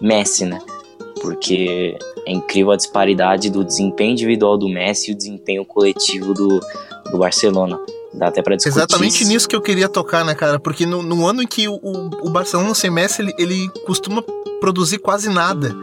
Messi, 0.02 0.46
né? 0.46 0.60
Porque 1.22 1.98
é 2.26 2.32
incrível 2.32 2.72
a 2.72 2.76
disparidade 2.76 3.50
do 3.50 3.64
desempenho 3.64 4.12
individual 4.12 4.58
do 4.58 4.68
Messi 4.68 5.12
e 5.12 5.14
o 5.14 5.18
desempenho 5.18 5.66
coletivo 5.66 6.34
do, 6.34 6.60
do 7.12 7.18
Barcelona. 7.18 7.80
Dá 8.14 8.28
até 8.28 8.42
pra 8.42 8.56
discutir. 8.56 8.78
Exatamente 8.78 9.24
nisso 9.26 9.48
que 9.48 9.56
eu 9.56 9.62
queria 9.62 9.88
tocar, 9.88 10.26
né, 10.26 10.34
cara? 10.34 10.60
Porque 10.60 10.86
no, 10.86 11.04
no 11.04 11.28
ano 11.28 11.44
em 11.44 11.48
que 11.48 11.68
o, 11.68 11.80
o 11.82 12.30
Barcelona 12.30 12.74
sem 12.74 12.90
Messi, 12.90 13.22
ele, 13.22 13.34
ele 13.38 13.70
costuma 13.86 14.24
produzir 14.60 14.98
quase 14.98 15.30
nada. 15.30 15.76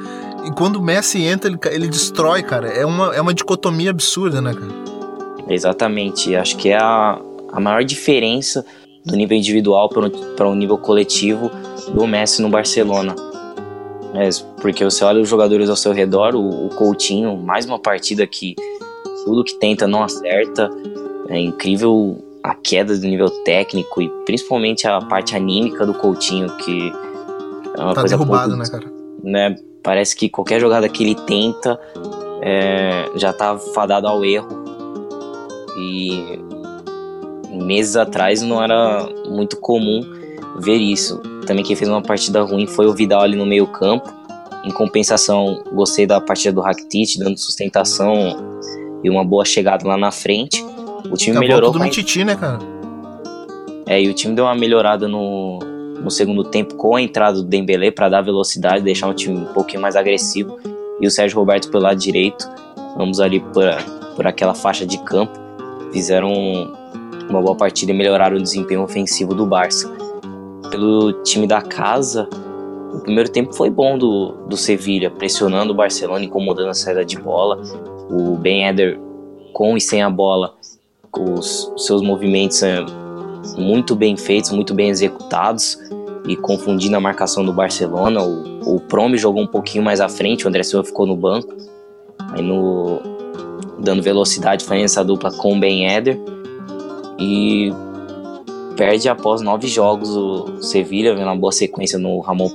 E 0.46 0.50
quando 0.52 0.76
o 0.76 0.82
Messi 0.82 1.24
entra, 1.24 1.50
ele, 1.50 1.58
ele 1.72 1.88
destrói, 1.88 2.40
cara. 2.40 2.68
É 2.68 2.86
uma, 2.86 3.14
é 3.16 3.20
uma 3.20 3.34
dicotomia 3.34 3.90
absurda, 3.90 4.40
né, 4.40 4.54
cara? 4.54 4.72
Exatamente. 5.48 6.36
Acho 6.36 6.56
que 6.56 6.68
é 6.68 6.76
a, 6.76 7.20
a 7.52 7.60
maior 7.60 7.82
diferença 7.82 8.64
do 9.04 9.16
nível 9.16 9.36
individual 9.36 9.88
para 9.88 10.46
o 10.46 10.52
um 10.52 10.54
nível 10.54 10.78
coletivo 10.78 11.50
do 11.92 12.06
Messi 12.06 12.40
no 12.40 12.48
Barcelona. 12.48 13.16
É, 14.14 14.28
porque 14.62 14.84
você 14.84 15.04
olha 15.04 15.20
os 15.20 15.28
jogadores 15.28 15.68
ao 15.68 15.76
seu 15.76 15.92
redor, 15.92 16.36
o, 16.36 16.66
o 16.66 16.68
Coutinho, 16.70 17.36
mais 17.36 17.66
uma 17.66 17.78
partida 17.78 18.24
que 18.24 18.54
tudo 19.24 19.42
que 19.42 19.54
tenta 19.58 19.88
não 19.88 20.04
acerta. 20.04 20.70
É 21.28 21.40
incrível 21.40 22.22
a 22.40 22.54
queda 22.54 22.96
do 22.96 23.04
nível 23.04 23.28
técnico 23.44 24.00
e 24.00 24.08
principalmente 24.24 24.86
a 24.86 25.00
parte 25.00 25.34
anímica 25.34 25.84
do 25.84 25.92
Coutinho, 25.92 26.56
que 26.58 26.92
é 27.76 27.82
uma 27.82 27.94
tá 27.94 28.02
coisa 28.02 28.16
derrubado, 28.16 28.56
pouco, 28.56 28.62
né, 28.62 28.70
cara? 28.70 28.95
Né, 29.26 29.56
parece 29.82 30.14
que 30.14 30.28
qualquer 30.28 30.60
jogada 30.60 30.88
que 30.88 31.02
ele 31.02 31.16
tenta 31.26 31.78
é, 32.40 33.10
já 33.16 33.32
tá 33.32 33.58
fadado 33.58 34.06
ao 34.06 34.24
erro. 34.24 34.48
E 35.76 36.38
meses 37.50 37.96
atrás 37.96 38.40
não 38.40 38.62
era 38.62 39.08
muito 39.28 39.56
comum 39.56 40.00
ver 40.58 40.76
isso. 40.76 41.20
Também 41.46 41.64
quem 41.64 41.74
fez 41.74 41.90
uma 41.90 42.02
partida 42.02 42.42
ruim 42.42 42.66
foi 42.66 42.86
o 42.86 42.94
Vidal 42.94 43.22
ali 43.22 43.36
no 43.36 43.44
meio 43.44 43.66
campo. 43.66 44.12
Em 44.64 44.70
compensação, 44.70 45.62
gostei 45.72 46.06
da 46.06 46.20
partida 46.20 46.54
do 46.54 46.60
Rakitic, 46.60 47.18
dando 47.18 47.36
sustentação 47.38 48.60
e 49.02 49.10
uma 49.10 49.24
boa 49.24 49.44
chegada 49.44 49.86
lá 49.86 49.96
na 49.96 50.10
frente. 50.10 50.64
O 51.10 51.14
time 51.14 51.38
melhorou. 51.38 51.70
do 51.70 51.80
Mititi, 51.80 52.24
né, 52.24 52.34
cara? 52.34 52.58
É, 53.86 54.02
e 54.02 54.08
o 54.08 54.14
time 54.14 54.34
deu 54.34 54.44
uma 54.44 54.54
melhorada 54.54 55.06
no, 55.06 55.60
no 56.06 56.10
segundo 56.10 56.44
tempo 56.44 56.76
com 56.76 56.94
a 56.94 57.02
entrada 57.02 57.38
do 57.38 57.42
Dembélé 57.42 57.90
para 57.90 58.08
dar 58.08 58.22
velocidade, 58.22 58.84
deixar 58.84 59.08
um 59.08 59.12
time 59.12 59.38
um 59.38 59.46
pouquinho 59.46 59.82
mais 59.82 59.96
agressivo. 59.96 60.56
E 61.00 61.06
o 61.06 61.10
Sérgio 61.10 61.36
Roberto 61.36 61.68
pelo 61.68 61.82
lado 61.82 61.98
direito, 61.98 62.48
vamos 62.96 63.18
ali 63.18 63.40
por, 63.40 63.64
por 64.14 64.24
aquela 64.24 64.54
faixa 64.54 64.86
de 64.86 64.98
campo, 64.98 65.32
fizeram 65.92 66.32
uma 67.28 67.42
boa 67.42 67.56
partida 67.56 67.90
e 67.90 67.94
melhoraram 67.94 68.36
o 68.36 68.40
desempenho 68.40 68.82
ofensivo 68.82 69.34
do 69.34 69.44
Barça. 69.44 69.92
Pelo 70.70 71.24
time 71.24 71.44
da 71.44 71.60
casa, 71.60 72.28
o 72.94 73.00
primeiro 73.00 73.28
tempo 73.28 73.52
foi 73.52 73.68
bom 73.68 73.98
do, 73.98 74.30
do 74.46 74.56
Sevilha, 74.56 75.10
pressionando 75.10 75.72
o 75.72 75.76
Barcelona, 75.76 76.24
incomodando 76.24 76.68
a 76.68 76.74
saída 76.74 77.04
de 77.04 77.18
bola. 77.18 77.60
O 78.08 78.36
Ben 78.36 78.68
Eder, 78.68 78.96
com 79.52 79.76
e 79.76 79.80
sem 79.80 80.02
a 80.02 80.08
bola, 80.08 80.54
os, 81.12 81.72
seus 81.78 82.00
movimentos 82.00 82.62
é, 82.62 82.78
muito 83.58 83.96
bem 83.96 84.16
feitos, 84.16 84.52
muito 84.52 84.72
bem 84.72 84.88
executados 84.88 85.76
e 86.26 86.36
confundindo 86.36 86.96
a 86.96 87.00
marcação 87.00 87.44
do 87.44 87.52
Barcelona. 87.52 88.22
O, 88.22 88.76
o 88.76 88.80
Prome 88.80 89.16
jogou 89.16 89.42
um 89.42 89.46
pouquinho 89.46 89.84
mais 89.84 90.00
à 90.00 90.08
frente, 90.08 90.44
o 90.44 90.48
André 90.48 90.62
Silva 90.62 90.84
ficou 90.84 91.06
no 91.06 91.16
banco, 91.16 91.54
aí 92.32 92.42
no, 92.42 93.00
dando 93.78 94.02
velocidade, 94.02 94.64
fazendo 94.64 94.84
essa 94.84 95.04
dupla 95.04 95.30
com 95.32 95.56
o 95.56 95.60
Ben 95.60 95.88
Eder 95.88 96.18
e 97.18 97.72
perde 98.76 99.08
após 99.08 99.40
nove 99.40 99.68
jogos 99.68 100.10
o 100.10 100.62
Sevilha, 100.62 101.14
vendo 101.14 101.26
uma 101.26 101.36
boa 101.36 101.52
sequência 101.52 101.98
no 101.98 102.20
Ramon 102.20 102.50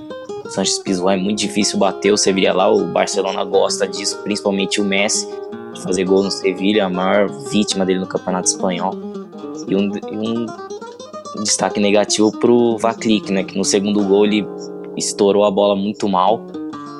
Sanches 0.50 0.80
Pizjuan, 0.80 1.13
é 1.13 1.18
muito 1.18 1.40
difícil 1.40 1.80
bater 1.80 2.12
o 2.12 2.18
Sevilha 2.18 2.54
lá, 2.54 2.70
o 2.70 2.86
Barcelona 2.88 3.44
gosta 3.44 3.88
disso, 3.88 4.20
principalmente 4.22 4.82
o 4.82 4.84
Messi, 4.84 5.25
de 5.74 5.82
fazer 5.82 6.04
gol 6.04 6.24
no 6.24 6.32
Sevilha, 6.32 6.86
a 6.86 6.90
maior 6.90 7.30
vítima 7.50 7.86
dele 7.86 8.00
no 8.00 8.08
Campeonato 8.08 8.50
Espanhol. 8.50 8.94
E 9.68 9.75
um, 9.75 9.90
e 10.12 10.18
um 10.18 10.46
destaque 11.43 11.79
negativo 11.79 12.31
pro 12.39 12.77
Vaclik, 12.77 13.31
né, 13.31 13.43
que 13.43 13.57
no 13.57 13.63
segundo 13.63 14.03
gol 14.03 14.25
ele 14.25 14.45
estourou 14.97 15.45
a 15.45 15.51
bola 15.51 15.75
muito 15.75 16.07
mal, 16.07 16.45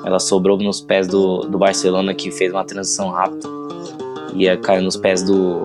ela 0.04 0.18
sobrou 0.18 0.58
nos 0.58 0.80
pés 0.80 1.06
do, 1.06 1.40
do 1.42 1.58
Barcelona, 1.58 2.14
que 2.14 2.30
fez 2.30 2.52
uma 2.52 2.64
transição 2.64 3.10
rápida, 3.10 3.48
e 4.34 4.56
caiu 4.58 4.82
nos 4.82 4.96
pés 4.96 5.22
do, 5.22 5.62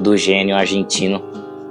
do 0.00 0.16
gênio 0.16 0.54
argentino, 0.54 1.22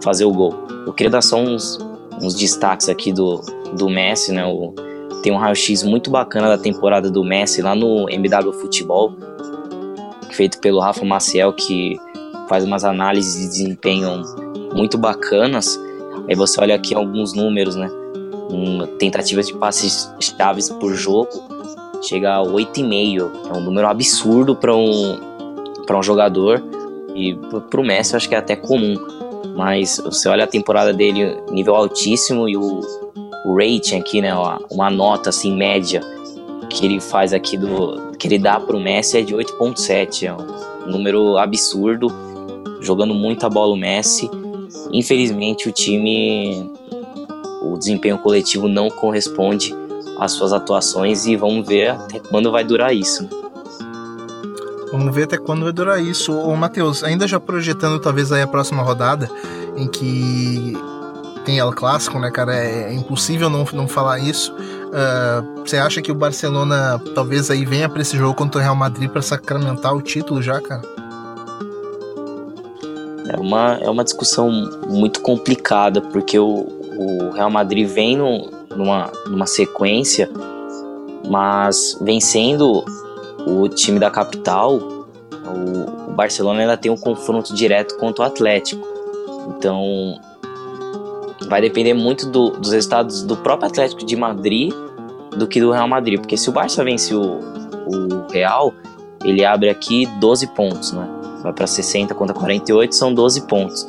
fazer 0.03 0.25
o 0.25 0.31
gol. 0.31 0.53
Eu 0.85 0.93
queria 0.93 1.11
dar 1.11 1.21
só 1.21 1.37
uns, 1.37 1.77
uns 2.21 2.35
destaques 2.35 2.89
aqui 2.89 3.13
do, 3.13 3.41
do 3.77 3.89
Messi, 3.89 4.31
né? 4.31 4.45
O, 4.45 4.73
tem 5.21 5.31
um 5.31 5.37
raio-x 5.37 5.83
muito 5.83 6.09
bacana 6.09 6.47
da 6.47 6.57
temporada 6.57 7.09
do 7.11 7.23
Messi 7.23 7.61
lá 7.61 7.75
no 7.75 8.09
MW 8.09 8.53
Futebol, 8.53 9.13
feito 10.31 10.59
pelo 10.59 10.79
Rafa 10.79 11.05
Maciel, 11.05 11.53
que 11.53 11.97
faz 12.47 12.63
umas 12.63 12.83
análises 12.83 13.41
de 13.41 13.47
desempenho 13.47 14.23
muito 14.73 14.97
bacanas. 14.97 15.79
Aí 16.29 16.35
você 16.35 16.61
olha 16.61 16.75
aqui 16.75 16.93
alguns 16.93 17.33
números, 17.33 17.75
né? 17.75 17.89
Um, 18.51 18.85
tentativas 18.97 19.47
de 19.47 19.53
passes 19.55 20.13
chaves 20.19 20.69
por 20.69 20.93
jogo 20.93 21.29
chega 22.01 22.35
a 22.35 22.43
8,5. 22.43 23.31
É 23.53 23.57
um 23.57 23.61
número 23.61 23.87
absurdo 23.87 24.55
para 24.55 24.75
um, 24.75 25.19
um 25.89 26.03
jogador. 26.03 26.63
E 27.15 27.35
para 27.69 27.81
o 27.81 27.83
Messi 27.83 28.13
eu 28.13 28.17
acho 28.17 28.29
que 28.29 28.35
é 28.35 28.37
até 28.37 28.55
comum. 28.55 28.95
Mas 29.55 29.99
você 30.03 30.29
olha 30.29 30.43
a 30.43 30.47
temporada 30.47 30.93
dele, 30.93 31.37
nível 31.51 31.75
altíssimo, 31.75 32.47
e 32.47 32.55
o, 32.55 32.81
o 33.45 33.55
rating 33.55 33.97
aqui, 33.97 34.21
né? 34.21 34.31
Uma 34.69 34.89
nota 34.89 35.29
assim, 35.29 35.55
média 35.55 36.01
que 36.69 36.85
ele 36.85 36.99
faz 36.99 37.33
aqui 37.33 37.57
do. 37.57 38.11
que 38.17 38.27
ele 38.27 38.37
dá 38.37 38.59
pro 38.59 38.79
Messi 38.79 39.17
é 39.17 39.21
de 39.21 39.33
8,7. 39.33 40.27
É 40.27 40.33
um 40.33 40.91
número 40.91 41.37
absurdo. 41.37 42.07
Jogando 42.81 43.13
muita 43.13 43.49
bola 43.49 43.73
o 43.73 43.77
Messi. 43.77 44.29
Infelizmente 44.91 45.67
o 45.67 45.71
time. 45.71 46.71
O 47.61 47.77
desempenho 47.77 48.17
coletivo 48.17 48.67
não 48.67 48.89
corresponde 48.89 49.75
às 50.17 50.31
suas 50.31 50.53
atuações 50.53 51.25
e 51.25 51.35
vamos 51.35 51.67
ver 51.67 51.89
até 51.89 52.19
quando 52.19 52.51
vai 52.51 52.63
durar 52.63 52.95
isso. 52.95 53.27
Vamos 54.91 55.13
ver 55.13 55.23
até 55.23 55.37
quando 55.37 55.63
vai 55.63 55.71
durar 55.71 56.01
isso. 56.01 56.33
Ô, 56.33 56.55
Matheus, 56.55 57.03
ainda 57.03 57.27
já 57.27 57.39
projetando 57.39 57.99
talvez 57.99 58.31
aí 58.31 58.41
a 58.41 58.47
próxima 58.47 58.81
rodada, 58.81 59.29
em 59.77 59.87
que 59.87 60.73
tem 61.45 61.59
El 61.59 61.71
Clássico, 61.71 62.19
né, 62.19 62.31
cara? 62.31 62.55
É, 62.55 62.89
é 62.89 62.93
impossível 62.93 63.49
não, 63.49 63.65
não 63.73 63.87
falar 63.87 64.19
isso. 64.19 64.53
Uh, 64.53 65.61
você 65.65 65.77
acha 65.77 66.01
que 66.01 66.11
o 66.11 66.15
Barcelona 66.15 66.99
talvez 67.13 67.51
aí 67.51 67.65
venha 67.65 67.87
para 67.87 68.01
esse 68.01 68.17
jogo 68.17 68.33
contra 68.33 68.59
o 68.59 68.63
Real 68.63 68.75
Madrid 68.75 69.09
para 69.09 69.21
sacramentar 69.21 69.95
o 69.95 70.01
título 70.01 70.41
já, 70.41 70.59
cara? 70.59 70.81
É 73.29 73.37
uma, 73.39 73.79
é 73.81 73.89
uma 73.89 74.03
discussão 74.03 74.49
muito 74.87 75.21
complicada, 75.21 76.01
porque 76.01 76.37
o, 76.39 76.67
o 76.97 77.29
Real 77.31 77.49
Madrid 77.49 77.87
vem 77.87 78.17
numa, 78.17 79.11
numa 79.27 79.45
sequência, 79.45 80.29
mas 81.27 81.97
vencendo 82.01 82.83
o 83.45 83.67
time 83.69 83.99
da 83.99 84.09
capital, 84.09 84.77
o, 84.77 86.09
o 86.11 86.13
Barcelona 86.13 86.61
ainda 86.61 86.77
tem 86.77 86.91
um 86.91 86.97
confronto 86.97 87.53
direto 87.53 87.97
contra 87.97 88.23
o 88.23 88.27
Atlético. 88.27 88.87
Então 89.49 90.19
vai 91.47 91.61
depender 91.61 91.93
muito 91.93 92.29
do, 92.29 92.51
dos 92.51 92.71
resultados 92.71 93.23
do 93.23 93.37
próprio 93.37 93.67
Atlético 93.69 94.05
de 94.05 94.15
Madrid 94.15 94.73
do 95.37 95.47
que 95.47 95.59
do 95.59 95.71
Real 95.71 95.87
Madrid. 95.87 96.19
Porque 96.19 96.37
se 96.37 96.49
o 96.49 96.51
Barça 96.51 96.83
vence 96.83 97.13
o, 97.13 97.21
o 97.21 98.31
Real, 98.31 98.73
ele 99.23 99.45
abre 99.45 99.69
aqui 99.69 100.05
12 100.19 100.47
pontos, 100.47 100.91
né? 100.91 101.18
Vai 101.41 101.53
para 101.53 101.67
60 101.67 102.13
contra 102.13 102.35
48, 102.35 102.93
são 102.93 103.13
12 103.13 103.41
pontos. 103.47 103.87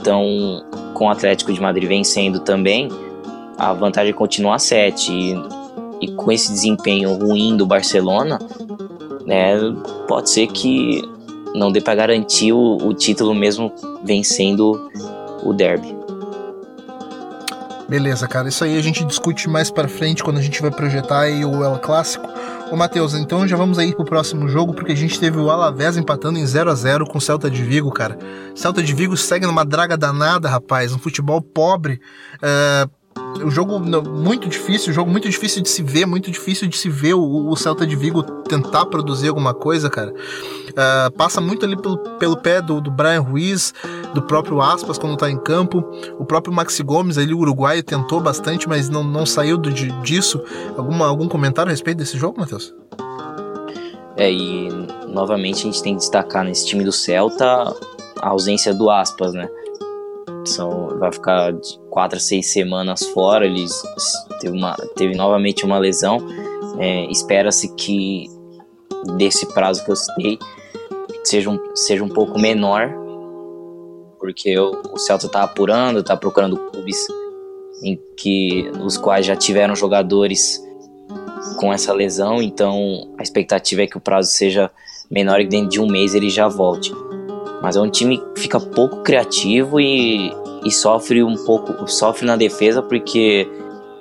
Então, 0.00 0.64
com 0.94 1.06
o 1.06 1.10
Atlético 1.10 1.52
de 1.52 1.60
Madrid 1.60 1.88
vencendo 1.88 2.40
também, 2.40 2.88
a 3.58 3.72
vantagem 3.72 4.14
continua 4.14 4.54
a 4.54 4.58
7. 4.58 5.12
E, 5.12 5.34
e 6.00 6.12
com 6.12 6.32
esse 6.32 6.50
desempenho 6.50 7.14
ruim 7.14 7.56
do 7.56 7.66
Barcelona, 7.66 8.38
né, 9.26 9.56
pode 10.08 10.30
ser 10.30 10.46
que 10.46 11.02
não 11.54 11.70
dê 11.70 11.80
para 11.80 11.94
garantir 11.94 12.52
o, 12.52 12.78
o 12.78 12.94
título 12.94 13.34
mesmo 13.34 13.72
vencendo 14.02 14.90
o 15.42 15.52
derby. 15.52 16.00
Beleza, 17.88 18.28
cara. 18.28 18.48
Isso 18.48 18.62
aí 18.62 18.78
a 18.78 18.82
gente 18.82 19.04
discute 19.04 19.48
mais 19.48 19.68
para 19.68 19.88
frente 19.88 20.22
quando 20.22 20.38
a 20.38 20.42
gente 20.42 20.62
vai 20.62 20.70
projetar 20.70 21.22
aí 21.22 21.44
o 21.44 21.64
El 21.64 21.76
Clássico. 21.80 22.24
Ô 22.70 22.76
Matheus, 22.76 23.14
então 23.14 23.48
já 23.48 23.56
vamos 23.56 23.80
aí 23.80 23.92
pro 23.92 24.04
próximo 24.04 24.48
jogo, 24.48 24.72
porque 24.72 24.92
a 24.92 24.96
gente 24.96 25.18
teve 25.18 25.38
o 25.38 25.50
Alavés 25.50 25.96
empatando 25.96 26.38
em 26.38 26.46
0 26.46 26.70
a 26.70 26.74
0 26.74 27.04
com 27.04 27.18
o 27.18 27.20
Celta 27.20 27.50
de 27.50 27.64
Vigo, 27.64 27.90
cara. 27.90 28.16
Celta 28.54 28.80
de 28.80 28.94
Vigo 28.94 29.16
segue 29.16 29.44
numa 29.44 29.64
draga 29.64 29.96
danada, 29.96 30.48
rapaz. 30.48 30.92
Um 30.92 30.98
futebol 30.98 31.42
pobre. 31.42 32.00
Uh, 32.36 32.99
um 33.38 33.50
jogo 33.50 33.78
muito 33.78 34.48
difícil, 34.48 34.90
um 34.90 34.94
jogo 34.94 35.10
muito 35.10 35.28
difícil 35.28 35.62
de 35.62 35.68
se 35.68 35.82
ver, 35.82 36.06
muito 36.06 36.30
difícil 36.30 36.68
de 36.68 36.76
se 36.76 36.88
ver 36.88 37.14
o, 37.14 37.48
o 37.48 37.56
Celta 37.56 37.86
de 37.86 37.96
Vigo 37.96 38.22
tentar 38.22 38.86
produzir 38.86 39.28
alguma 39.28 39.54
coisa, 39.54 39.88
cara. 39.88 40.12
Uh, 40.70 41.10
passa 41.16 41.40
muito 41.40 41.64
ali 41.64 41.76
pelo, 41.76 41.98
pelo 42.18 42.36
pé 42.36 42.60
do, 42.60 42.80
do 42.80 42.90
Brian 42.90 43.20
Ruiz, 43.20 43.72
do 44.14 44.22
próprio 44.22 44.60
Aspas 44.60 44.98
quando 44.98 45.16
tá 45.16 45.30
em 45.30 45.38
campo. 45.38 45.84
O 46.18 46.24
próprio 46.24 46.52
Maxi 46.52 46.82
Gomes 46.82 47.18
ali, 47.18 47.32
o 47.32 47.38
uruguaio, 47.38 47.82
tentou 47.82 48.20
bastante, 48.20 48.68
mas 48.68 48.88
não, 48.88 49.02
não 49.02 49.24
saiu 49.24 49.56
do, 49.56 49.70
disso. 49.70 50.42
Alguma, 50.76 51.06
algum 51.06 51.28
comentário 51.28 51.70
a 51.70 51.72
respeito 51.72 51.98
desse 51.98 52.18
jogo, 52.18 52.40
Matheus? 52.40 52.74
É, 54.16 54.30
e 54.30 54.68
novamente 55.08 55.60
a 55.60 55.62
gente 55.70 55.82
tem 55.82 55.94
que 55.94 56.00
destacar 56.00 56.44
nesse 56.44 56.66
time 56.66 56.84
do 56.84 56.92
Celta 56.92 57.74
a 58.20 58.28
ausência 58.28 58.74
do 58.74 58.90
Aspas, 58.90 59.32
né? 59.32 59.48
São, 60.44 60.98
vai 60.98 61.12
ficar 61.12 61.52
quatro 61.90 62.18
seis 62.18 62.46
semanas 62.46 63.04
fora. 63.08 63.44
Ele 63.44 63.66
teve, 64.40 64.56
uma, 64.56 64.74
teve 64.96 65.14
novamente 65.14 65.64
uma 65.64 65.78
lesão. 65.78 66.18
É, 66.78 67.04
Espera-se 67.10 67.74
que 67.74 68.26
desse 69.16 69.46
prazo 69.52 69.84
que 69.84 69.90
eu 69.90 69.96
citei 69.96 70.38
seja 71.24 71.50
um, 71.50 71.58
seja 71.74 72.02
um 72.02 72.08
pouco 72.08 72.38
menor, 72.38 72.92
porque 74.18 74.58
o, 74.58 74.80
o 74.92 74.98
Celta 74.98 75.26
está 75.26 75.42
apurando, 75.42 76.00
está 76.00 76.16
procurando 76.16 76.56
clubes 76.56 76.96
em 77.82 77.98
que 78.16 78.70
os 78.80 78.96
quais 78.96 79.26
já 79.26 79.34
tiveram 79.34 79.74
jogadores 79.74 80.62
com 81.58 81.72
essa 81.72 81.92
lesão, 81.92 82.40
então 82.40 83.12
a 83.18 83.22
expectativa 83.22 83.82
é 83.82 83.86
que 83.86 83.96
o 83.96 84.00
prazo 84.00 84.30
seja 84.30 84.70
menor 85.10 85.40
e 85.40 85.46
dentro 85.46 85.70
de 85.70 85.80
um 85.80 85.86
mês 85.86 86.14
ele 86.14 86.30
já 86.30 86.48
volte. 86.48 86.92
Mas 87.62 87.76
é 87.76 87.80
um 87.80 87.90
time 87.90 88.18
que 88.34 88.40
fica 88.40 88.58
pouco 88.58 89.02
criativo 89.02 89.80
e, 89.80 90.32
e 90.64 90.70
sofre 90.70 91.22
um 91.22 91.36
pouco, 91.44 91.88
sofre 91.90 92.26
na 92.26 92.36
defesa 92.36 92.82
porque 92.82 93.48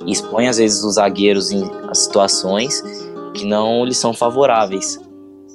expõe 0.05 0.47
às 0.47 0.57
vezes 0.57 0.83
os 0.83 0.95
zagueiros 0.95 1.51
em 1.51 1.63
situações 1.93 2.81
que 3.33 3.45
não 3.45 3.85
lhes 3.85 3.97
são 3.97 4.13
favoráveis. 4.13 4.99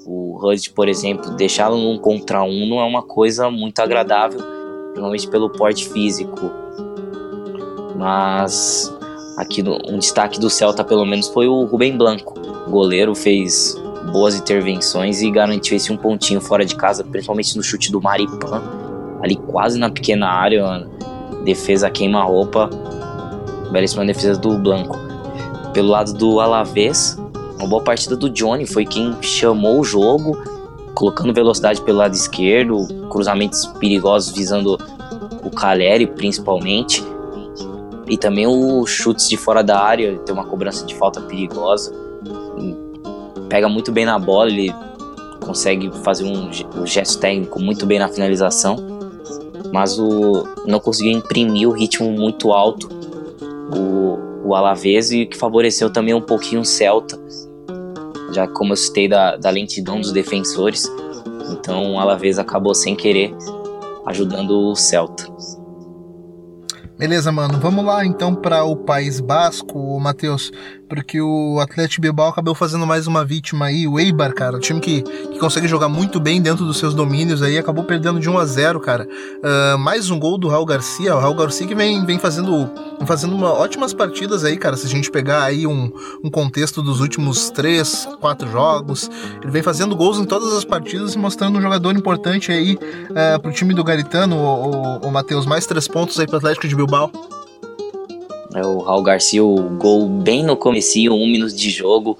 O 0.06 0.38
Hud, 0.42 0.70
por 0.72 0.88
exemplo, 0.88 1.30
deixá-lo 1.32 1.78
num 1.78 1.98
contra 1.98 2.42
um 2.42 2.68
não 2.68 2.80
é 2.80 2.84
uma 2.84 3.02
coisa 3.02 3.50
muito 3.50 3.80
agradável, 3.80 4.40
principalmente 4.88 5.28
pelo 5.28 5.50
porte 5.50 5.88
físico. 5.88 6.50
Mas 7.96 8.94
aqui 9.36 9.62
um 9.88 9.98
destaque 9.98 10.38
do 10.38 10.50
Celta 10.50 10.84
pelo 10.84 11.06
menos 11.06 11.28
foi 11.28 11.48
o 11.48 11.64
Rubem 11.64 11.96
Blanco. 11.96 12.38
O 12.66 12.70
goleiro 12.70 13.14
fez 13.14 13.76
boas 14.12 14.34
intervenções 14.38 15.22
e 15.22 15.30
garantiu 15.30 15.76
esse 15.76 15.92
um 15.92 15.96
pontinho 15.96 16.40
fora 16.40 16.64
de 16.64 16.76
casa, 16.76 17.02
principalmente 17.02 17.56
no 17.56 17.62
chute 17.62 17.90
do 17.90 18.00
Maripan, 18.00 18.62
ali 19.22 19.36
quase 19.36 19.78
na 19.78 19.90
pequena 19.90 20.28
área, 20.28 20.86
defesa 21.44 21.90
queima-roupa, 21.90 22.70
belíssima 23.70 24.04
defesa 24.04 24.38
do 24.38 24.58
Blanco. 24.58 24.98
Pelo 25.72 25.88
lado 25.88 26.12
do 26.14 26.40
Alavés, 26.40 27.18
uma 27.58 27.68
boa 27.68 27.82
partida 27.82 28.16
do 28.16 28.30
Johnny, 28.30 28.66
foi 28.66 28.84
quem 28.84 29.14
chamou 29.20 29.80
o 29.80 29.84
jogo, 29.84 30.38
colocando 30.94 31.32
velocidade 31.32 31.80
pelo 31.82 31.98
lado 31.98 32.14
esquerdo, 32.14 32.86
cruzamentos 33.10 33.66
perigosos 33.78 34.34
visando 34.34 34.78
o 35.42 35.50
Caleri 35.50 36.06
principalmente. 36.06 37.04
E 38.06 38.16
também 38.16 38.46
os 38.46 38.90
chutes 38.90 39.28
de 39.28 39.36
fora 39.36 39.62
da 39.62 39.80
área, 39.80 40.18
tem 40.18 40.34
uma 40.34 40.44
cobrança 40.44 40.84
de 40.84 40.94
falta 40.94 41.20
perigosa. 41.22 41.92
Pega 43.48 43.68
muito 43.68 43.90
bem 43.90 44.04
na 44.04 44.18
bola, 44.18 44.50
ele 44.50 44.74
consegue 45.40 45.90
fazer 46.02 46.24
um, 46.24 46.50
um 46.76 46.86
gesto 46.86 47.18
técnico 47.18 47.60
muito 47.60 47.86
bem 47.86 47.98
na 47.98 48.08
finalização. 48.08 48.93
Mas 49.74 49.98
o, 49.98 50.46
não 50.68 50.78
conseguiu 50.78 51.10
imprimir 51.10 51.68
o 51.68 51.72
ritmo 51.72 52.08
muito 52.08 52.52
alto 52.52 52.88
o, 53.76 54.46
o 54.46 54.54
Alavés 54.54 55.10
e 55.10 55.26
que 55.26 55.36
favoreceu 55.36 55.92
também 55.92 56.14
um 56.14 56.20
pouquinho 56.20 56.60
o 56.60 56.64
Celta, 56.64 57.20
já 58.32 58.46
como 58.46 58.72
eu 58.72 58.76
citei 58.76 59.08
da, 59.08 59.36
da 59.36 59.50
lentidão 59.50 60.00
dos 60.00 60.12
defensores, 60.12 60.88
então 61.50 61.94
o 61.94 61.98
Alavés 61.98 62.38
acabou 62.38 62.72
sem 62.72 62.94
querer 62.94 63.34
ajudando 64.06 64.52
o 64.52 64.76
Celta. 64.76 65.26
Beleza, 66.96 67.32
mano. 67.32 67.58
Vamos 67.58 67.84
lá 67.84 68.06
então 68.06 68.32
para 68.32 68.62
o 68.62 68.76
País 68.76 69.18
Basco, 69.18 69.98
Matheus 69.98 70.52
porque 70.94 71.20
o 71.20 71.58
Atlético 71.58 72.02
Bilbao 72.02 72.28
acabou 72.28 72.54
fazendo 72.54 72.86
mais 72.86 73.08
uma 73.08 73.24
vítima 73.24 73.66
aí, 73.66 73.86
o 73.86 73.98
Eibar, 73.98 74.32
cara, 74.32 74.58
um 74.58 74.60
time 74.60 74.80
que, 74.80 75.02
que 75.02 75.38
consegue 75.40 75.66
jogar 75.66 75.88
muito 75.88 76.20
bem 76.20 76.40
dentro 76.40 76.64
dos 76.64 76.78
seus 76.78 76.94
domínios 76.94 77.42
aí, 77.42 77.58
acabou 77.58 77.82
perdendo 77.82 78.20
de 78.20 78.30
1 78.30 78.38
a 78.38 78.46
0 78.46 78.78
cara. 78.78 79.04
Uh, 79.04 79.76
mais 79.76 80.08
um 80.08 80.20
gol 80.20 80.38
do 80.38 80.46
Raul 80.46 80.64
Garcia, 80.64 81.16
o 81.16 81.18
Raul 81.18 81.34
Garcia 81.34 81.66
que 81.66 81.74
vem, 81.74 82.06
vem 82.06 82.16
fazendo, 82.16 82.70
fazendo 83.06 83.34
uma, 83.34 83.52
ótimas 83.52 83.92
partidas 83.92 84.44
aí, 84.44 84.56
cara, 84.56 84.76
se 84.76 84.86
a 84.86 84.88
gente 84.88 85.10
pegar 85.10 85.42
aí 85.42 85.66
um, 85.66 85.92
um 86.22 86.30
contexto 86.30 86.80
dos 86.80 87.00
últimos 87.00 87.50
3, 87.50 88.10
4 88.20 88.48
jogos, 88.48 89.10
ele 89.42 89.50
vem 89.50 89.62
fazendo 89.62 89.96
gols 89.96 90.18
em 90.18 90.24
todas 90.24 90.52
as 90.52 90.64
partidas 90.64 91.14
e 91.14 91.18
mostrando 91.18 91.58
um 91.58 91.60
jogador 91.60 91.96
importante 91.96 92.52
aí 92.52 92.78
uh, 93.10 93.40
pro 93.42 93.50
time 93.50 93.74
do 93.74 93.82
Garitano, 93.82 94.36
o, 94.36 94.70
o, 94.70 95.08
o 95.08 95.10
Matheus, 95.10 95.44
mais 95.44 95.66
três 95.66 95.88
pontos 95.88 96.20
aí 96.20 96.26
pro 96.26 96.36
Atlético 96.36 96.68
de 96.68 96.76
Bilbao. 96.76 97.10
É 98.54 98.64
o 98.64 98.78
Raul 98.78 99.02
Garcia, 99.02 99.44
o 99.44 99.56
gol 99.76 100.06
bem 100.06 100.44
no 100.44 100.56
comecinho, 100.56 101.12
um 101.12 101.26
minuto 101.26 101.56
de 101.56 101.70
jogo, 101.70 102.16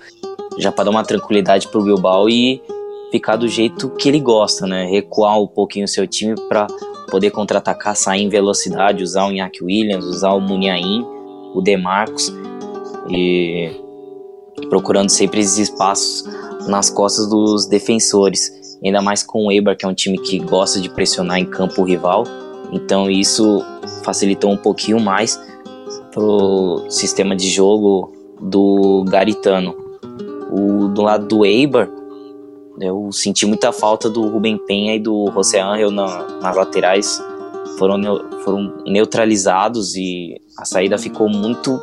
já 0.59 0.73
para 0.73 0.85
dar 0.85 0.91
uma 0.91 1.05
tranquilidade 1.05 1.69
pro 1.69 1.83
Bilbao 1.83 2.29
e 2.29 2.61
ficar 3.12 3.37
do 3.37 3.47
jeito 3.47 3.88
que 3.91 4.09
ele 4.09 4.19
gosta, 4.19 4.67
né? 4.67 4.85
Recuar 4.85 5.41
um 5.41 5.47
pouquinho 5.47 5.85
o 5.85 5.88
seu 5.88 6.09
time 6.09 6.35
para 6.49 6.67
poder 7.09 7.31
contra-atacar, 7.31 7.95
sair 7.95 8.23
em 8.23 8.29
velocidade, 8.29 9.05
usar 9.05 9.26
o 9.26 9.31
Iñaki 9.31 9.62
Williams, 9.62 10.05
usar 10.05 10.33
o 10.33 10.41
Muniain, 10.41 11.07
o 11.55 11.62
Demarcos 11.62 12.35
e 13.09 13.70
procurando 14.68 15.11
sempre 15.11 15.38
esses 15.38 15.59
espaços 15.59 16.25
nas 16.66 16.90
costas 16.90 17.29
dos 17.29 17.66
defensores, 17.66 18.77
ainda 18.85 19.01
mais 19.01 19.23
com 19.23 19.47
o 19.47 19.53
Eibar, 19.53 19.77
que 19.77 19.85
é 19.85 19.88
um 19.88 19.94
time 19.94 20.18
que 20.18 20.40
gosta 20.40 20.81
de 20.81 20.88
pressionar 20.88 21.38
em 21.38 21.47
campo 21.47 21.85
rival. 21.85 22.25
Então 22.73 23.09
isso 23.09 23.62
facilitou 24.03 24.51
um 24.51 24.57
pouquinho 24.57 24.99
mais 24.99 25.38
pro 26.14 26.87
sistema 26.88 27.35
de 27.35 27.48
jogo 27.50 28.12
do 28.40 29.05
Garitano. 29.09 29.74
O, 30.50 30.87
do 30.88 31.03
lado 31.03 31.27
do 31.27 31.44
Eibar, 31.44 31.88
eu 32.81 33.11
senti 33.11 33.44
muita 33.44 33.72
falta 33.72 34.09
do 34.09 34.29
Rubem 34.29 34.57
Penha 34.57 34.94
e 34.94 35.00
do 35.00 35.31
José 35.35 35.61
Angel 35.61 35.90
na, 35.90 36.22
nas 36.40 36.57
laterais. 36.57 37.22
Foram, 37.79 38.00
foram 38.44 38.72
neutralizados 38.87 39.96
e 39.96 40.40
a 40.57 40.64
saída 40.64 40.96
ficou 40.96 41.29
muito 41.29 41.81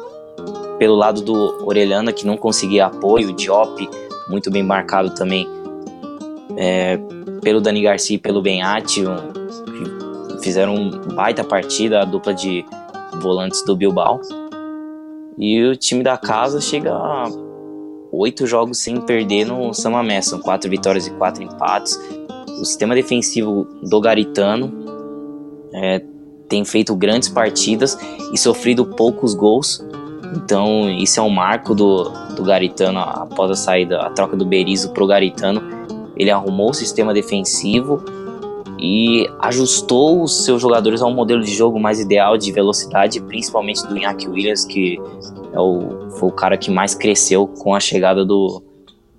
pelo 0.80 0.96
lado 0.96 1.22
do 1.22 1.68
Orelhana, 1.68 2.14
que 2.14 2.26
não 2.26 2.38
conseguia 2.38 2.86
apoio. 2.86 3.30
O 3.30 3.34
Diop, 3.34 3.90
muito 4.30 4.50
bem 4.50 4.64
marcado 4.64 5.14
também 5.14 5.48
é, 6.56 6.98
pelo 7.42 7.60
Dani 7.60 7.82
Garcia 7.82 8.16
e 8.16 8.20
pelo 8.20 8.42
Benatti, 8.42 9.04
um, 9.06 10.40
fizeram 10.42 10.76
um 10.76 10.90
baita 11.14 11.44
partida, 11.44 12.02
a 12.02 12.06
dupla 12.06 12.34
de 12.34 12.66
volantes 13.22 13.64
do 13.64 13.76
Bilbao. 13.76 14.20
E 15.38 15.64
o 15.64 15.76
time 15.76 16.04
da 16.04 16.18
casa 16.18 16.60
chega 16.60 16.94
a 16.94 17.30
oito 18.12 18.46
jogos 18.46 18.80
sem 18.80 19.00
perder 19.02 19.46
no 19.46 19.74
Samamé, 19.74 20.22
são 20.22 20.40
quatro 20.40 20.70
vitórias 20.70 21.08
e 21.08 21.12
quatro 21.12 21.42
empates. 21.44 21.98
O 22.60 22.66
sistema 22.66 22.94
defensivo 22.94 23.66
do 23.84 24.00
Garitano 24.02 24.72
é, 25.74 26.04
tem 26.50 26.66
feito 26.66 26.96
grandes 26.96 27.30
partidas 27.30 27.98
e 28.34 28.38
sofrido 28.38 28.86
poucos 28.86 29.34
gols. 29.34 29.84
Então, 30.36 30.90
isso 30.90 31.20
é 31.20 31.24
um 31.24 31.30
marco 31.30 31.74
do, 31.74 32.10
do 32.36 32.44
Garitano 32.44 33.00
após 33.00 33.52
a 33.52 33.56
saída, 33.56 34.02
a 34.02 34.10
troca 34.10 34.36
do 34.36 34.46
Berizzo 34.46 34.92
pro 34.92 35.08
Garitano. 35.08 35.62
Ele 36.16 36.30
arrumou 36.30 36.70
o 36.70 36.74
sistema 36.74 37.14
defensivo 37.14 38.04
e 38.82 39.30
ajustou 39.40 40.24
os 40.24 40.44
seus 40.44 40.60
jogadores 40.60 41.02
a 41.02 41.06
um 41.06 41.14
modelo 41.14 41.44
de 41.44 41.54
jogo 41.54 41.80
mais 41.80 42.00
ideal 42.00 42.36
de 42.36 42.52
velocidade, 42.52 43.22
principalmente 43.22 43.86
do 43.86 43.96
Iñaki 43.96 44.28
Williams, 44.28 44.66
que 44.66 45.00
é 45.54 45.60
o, 45.60 46.10
foi 46.18 46.30
o 46.30 46.32
cara 46.32 46.58
que 46.58 46.72
mais 46.72 46.96
cresceu 46.96 47.46
com 47.46 47.76
a 47.76 47.80
chegada 47.80 48.26
do, 48.26 48.64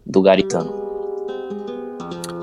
do 0.05 0.21
Garitano. 0.21 0.82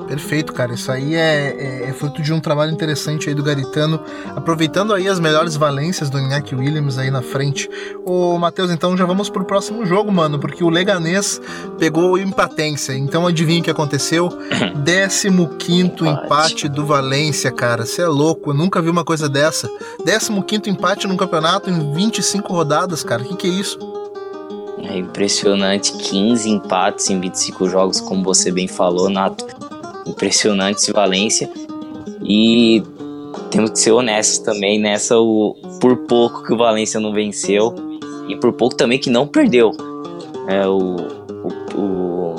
Perfeito, 0.09 0.51
cara. 0.53 0.73
Isso 0.73 0.91
aí 0.91 1.13
é, 1.13 1.55
é, 1.55 1.89
é, 1.89 1.93
fruto 1.93 2.19
de 2.23 2.33
um 2.33 2.39
trabalho 2.39 2.71
interessante 2.71 3.29
aí 3.29 3.35
do 3.35 3.43
Garitano, 3.43 4.01
aproveitando 4.35 4.91
aí 4.91 5.07
as 5.07 5.19
melhores 5.19 5.55
valências 5.55 6.09
do 6.09 6.17
Iñaki 6.17 6.55
Williams 6.55 6.97
aí 6.97 7.11
na 7.11 7.21
frente. 7.21 7.69
Ô, 8.03 8.35
Matheus, 8.39 8.71
então 8.71 8.97
já 8.97 9.05
vamos 9.05 9.29
pro 9.29 9.45
próximo 9.45 9.85
jogo, 9.85 10.11
mano, 10.11 10.39
porque 10.39 10.63
o 10.63 10.69
Leganês 10.69 11.39
pegou 11.77 12.17
empatência. 12.17 12.93
Então 12.93 13.27
adivinha 13.27 13.61
o 13.61 13.63
que 13.63 13.69
aconteceu? 13.69 14.29
15 15.59 16.07
empate 16.07 16.67
do 16.67 16.87
Valência, 16.87 17.51
cara. 17.51 17.85
Você 17.85 18.01
é 18.01 18.07
louco, 18.07 18.49
eu 18.49 18.55
nunca 18.55 18.81
vi 18.81 18.89
uma 18.89 19.05
coisa 19.05 19.29
dessa. 19.29 19.69
15 20.41 20.71
empate 20.71 21.05
num 21.05 21.17
campeonato 21.17 21.69
em 21.69 21.93
25 21.93 22.51
rodadas, 22.51 23.03
cara. 23.03 23.21
O 23.21 23.25
que, 23.25 23.35
que 23.35 23.47
é 23.47 23.51
isso? 23.51 23.77
É 24.81 24.97
impressionante, 24.97 25.93
15 25.93 26.49
empates 26.49 27.11
em 27.11 27.19
25 27.19 27.69
jogos, 27.69 28.01
como 28.01 28.23
você 28.23 28.51
bem 28.51 28.67
falou, 28.67 29.07
Nato 29.07 29.68
impressionante 30.09 30.77
esse 30.77 30.91
Valência. 30.91 31.49
E 32.23 32.83
temos 33.51 33.71
que 33.71 33.79
ser 33.79 33.91
honestos 33.91 34.39
também 34.39 34.79
nessa, 34.79 35.19
o, 35.19 35.55
por 35.79 35.95
pouco 36.07 36.43
que 36.43 36.53
o 36.53 36.57
Valência 36.57 36.99
não 36.99 37.13
venceu 37.13 37.73
e 38.27 38.35
por 38.35 38.53
pouco 38.53 38.75
também 38.75 38.99
que 38.99 39.09
não 39.09 39.27
perdeu. 39.27 39.71
É, 40.47 40.67
o, 40.67 40.97
o, 41.75 41.79
o, 41.79 42.35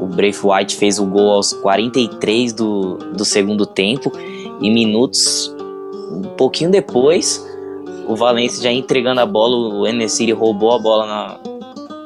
o 0.00 0.06
Brave 0.06 0.38
White 0.42 0.76
fez 0.76 0.98
o 0.98 1.06
gol 1.06 1.30
aos 1.30 1.52
43 1.52 2.52
do, 2.52 2.96
do 2.96 3.24
segundo 3.24 3.66
tempo 3.66 4.12
e 4.60 4.70
minutos 4.70 5.54
um 6.10 6.22
pouquinho 6.36 6.70
depois 6.70 7.46
o 8.10 8.16
Valência 8.16 8.60
já 8.60 8.72
entregando 8.72 9.20
a 9.20 9.26
bola, 9.26 9.74
o 9.74 9.86
Enesiri 9.86 10.32
roubou 10.32 10.74
a 10.74 10.78
bola 10.80 11.06
na, 11.06 11.40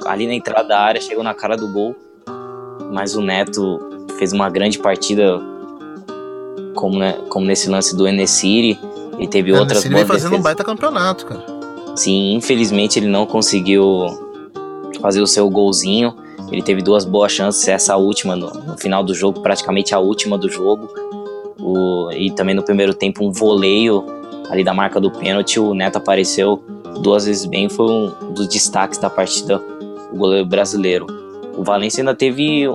ali 0.07 0.27
na 0.27 0.35
entrada 0.35 0.69
da 0.69 0.79
área, 0.79 1.01
chegou 1.01 1.25
na 1.25 1.33
cara 1.33 1.57
do 1.57 1.73
gol, 1.73 1.97
mas 2.93 3.17
o 3.17 3.23
Neto 3.23 3.94
fez 4.19 4.33
uma 4.33 4.49
grande 4.49 4.79
partida, 4.79 5.41
como, 6.75 6.99
né, 6.99 7.13
como 7.29 7.47
nesse 7.47 7.69
lance 7.69 7.97
do 7.97 8.07
Enesiri. 8.07 8.79
Ele 9.17 9.29
teve 9.29 9.53
é, 9.53 9.59
outras 9.59 9.85
boas 9.85 9.95
vem 9.95 10.05
fazendo 10.05 10.31
defesas. 10.31 10.41
um 10.41 10.43
baita 10.43 10.65
campeonato, 10.65 11.27
cara. 11.27 11.45
Sim, 11.95 12.35
infelizmente 12.35 12.99
ele 12.99 13.07
não 13.07 13.27
conseguiu 13.27 14.07
fazer 15.01 15.21
o 15.21 15.27
seu 15.27 15.49
golzinho. 15.49 16.15
Ele 16.51 16.63
teve 16.63 16.83
duas 16.83 17.05
boas 17.05 17.33
chances, 17.33 17.67
essa 17.69 17.97
última 17.97 18.37
no, 18.37 18.51
no 18.51 18.77
final 18.77 19.03
do 19.03 19.15
jogo, 19.15 19.41
praticamente 19.41 19.95
a 19.95 19.99
última 19.99 20.37
do 20.37 20.49
jogo. 20.49 20.89
O, 21.59 22.11
e 22.13 22.31
também 22.31 22.55
no 22.55 22.63
primeiro 22.63 22.93
tempo 22.93 23.25
um 23.25 23.33
voleio 23.33 24.05
ali 24.51 24.63
da 24.63 24.75
marca 24.75 25.01
do 25.01 25.11
pênalti. 25.11 25.59
O 25.59 25.75
Neto 25.75 25.97
apareceu 25.97 26.63
duas 27.01 27.27
vezes 27.27 27.47
bem, 27.47 27.69
foi 27.69 27.87
um 27.87 28.33
dos 28.33 28.49
destaques 28.49 28.99
da 28.99 29.09
partida, 29.09 29.61
o 30.13 30.17
goleiro 30.17 30.47
brasileiro. 30.47 31.07
O 31.57 31.63
Valência 31.63 32.01
ainda 32.01 32.15
teve 32.15 32.69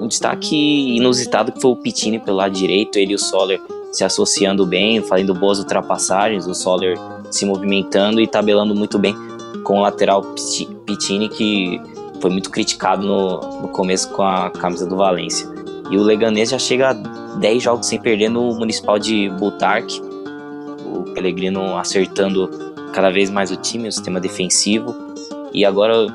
um 0.00 0.08
destaque 0.08 0.96
inusitado 0.96 1.52
que 1.52 1.60
foi 1.60 1.70
o 1.70 1.76
Pitini 1.76 2.18
pelo 2.18 2.38
lado 2.38 2.52
direito, 2.52 2.98
ele 2.98 3.12
e 3.12 3.14
o 3.14 3.18
Soler 3.18 3.60
se 3.92 4.04
associando 4.04 4.66
bem, 4.66 5.02
fazendo 5.02 5.34
boas 5.34 5.58
ultrapassagens, 5.58 6.46
o 6.46 6.54
Soler 6.54 6.96
se 7.30 7.44
movimentando 7.44 8.20
e 8.20 8.26
tabelando 8.26 8.74
muito 8.74 8.98
bem 8.98 9.14
com 9.64 9.78
o 9.78 9.82
lateral 9.82 10.22
Pitini, 10.86 11.28
que 11.28 11.80
foi 12.20 12.30
muito 12.30 12.50
criticado 12.50 13.06
no, 13.06 13.62
no 13.62 13.68
começo 13.68 14.10
com 14.10 14.22
a 14.22 14.50
camisa 14.50 14.86
do 14.86 14.96
Valência. 14.96 15.48
E 15.90 15.96
o 15.96 16.02
Leganês 16.02 16.50
já 16.50 16.58
chega 16.58 16.90
a 16.90 16.92
10 17.38 17.62
jogos 17.62 17.86
sem 17.86 18.00
perder 18.00 18.30
no 18.30 18.54
Municipal 18.54 18.98
de 18.98 19.28
Butarque. 19.30 20.00
O 20.86 21.02
Pellegrino 21.12 21.76
acertando 21.76 22.48
cada 22.92 23.10
vez 23.10 23.28
mais 23.28 23.50
o 23.50 23.56
time, 23.56 23.88
o 23.88 23.92
sistema 23.92 24.20
defensivo. 24.20 24.94
E 25.52 25.64
agora, 25.64 26.06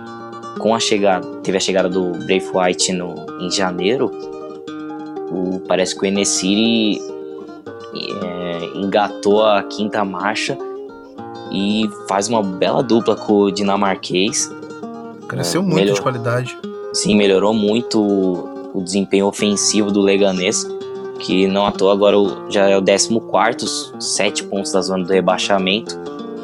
com 0.58 0.74
a 0.76 0.80
chegada, 0.80 1.26
teve 1.44 1.58
a 1.58 1.62
chegada 1.62 1.90
do 1.90 2.12
Brave 2.12 2.50
White 2.54 2.94
no, 2.94 3.26
em 3.40 3.50
janeiro, 3.52 4.12
o, 5.32 5.60
parece 5.68 5.96
que 5.96 6.04
o 6.04 6.06
Enesiri 6.06 7.00
é, 8.24 8.66
engatou 8.76 9.46
a 9.46 9.64
quinta 9.64 10.04
marcha 10.04 10.58
e 11.52 11.90
faz 12.08 12.28
uma 12.28 12.44
bela 12.44 12.84
dupla 12.84 13.16
com 13.16 13.34
o 13.34 13.52
dinamarquês. 13.52 14.52
Cresceu 15.28 15.62
é, 15.62 15.64
muito 15.64 15.76
melhor... 15.76 15.96
de 15.96 16.02
qualidade. 16.02 16.58
Sim, 16.94 17.16
melhorou 17.16 17.54
muito 17.54 18.02
o, 18.02 18.80
o 18.80 18.82
desempenho 18.82 19.28
ofensivo 19.28 19.92
do 19.92 20.02
Leganês, 20.02 20.66
que 21.20 21.48
não 21.48 21.66
à 21.66 21.72
toa 21.72 21.94
agora 21.94 22.18
já 22.50 22.70
é 22.70 22.78
o 22.78 22.84
14, 22.84 23.92
7 24.00 24.44
pontos 24.46 24.72
da 24.72 24.82
zona 24.82 25.04
do 25.04 25.12
rebaixamento. 25.12 26.00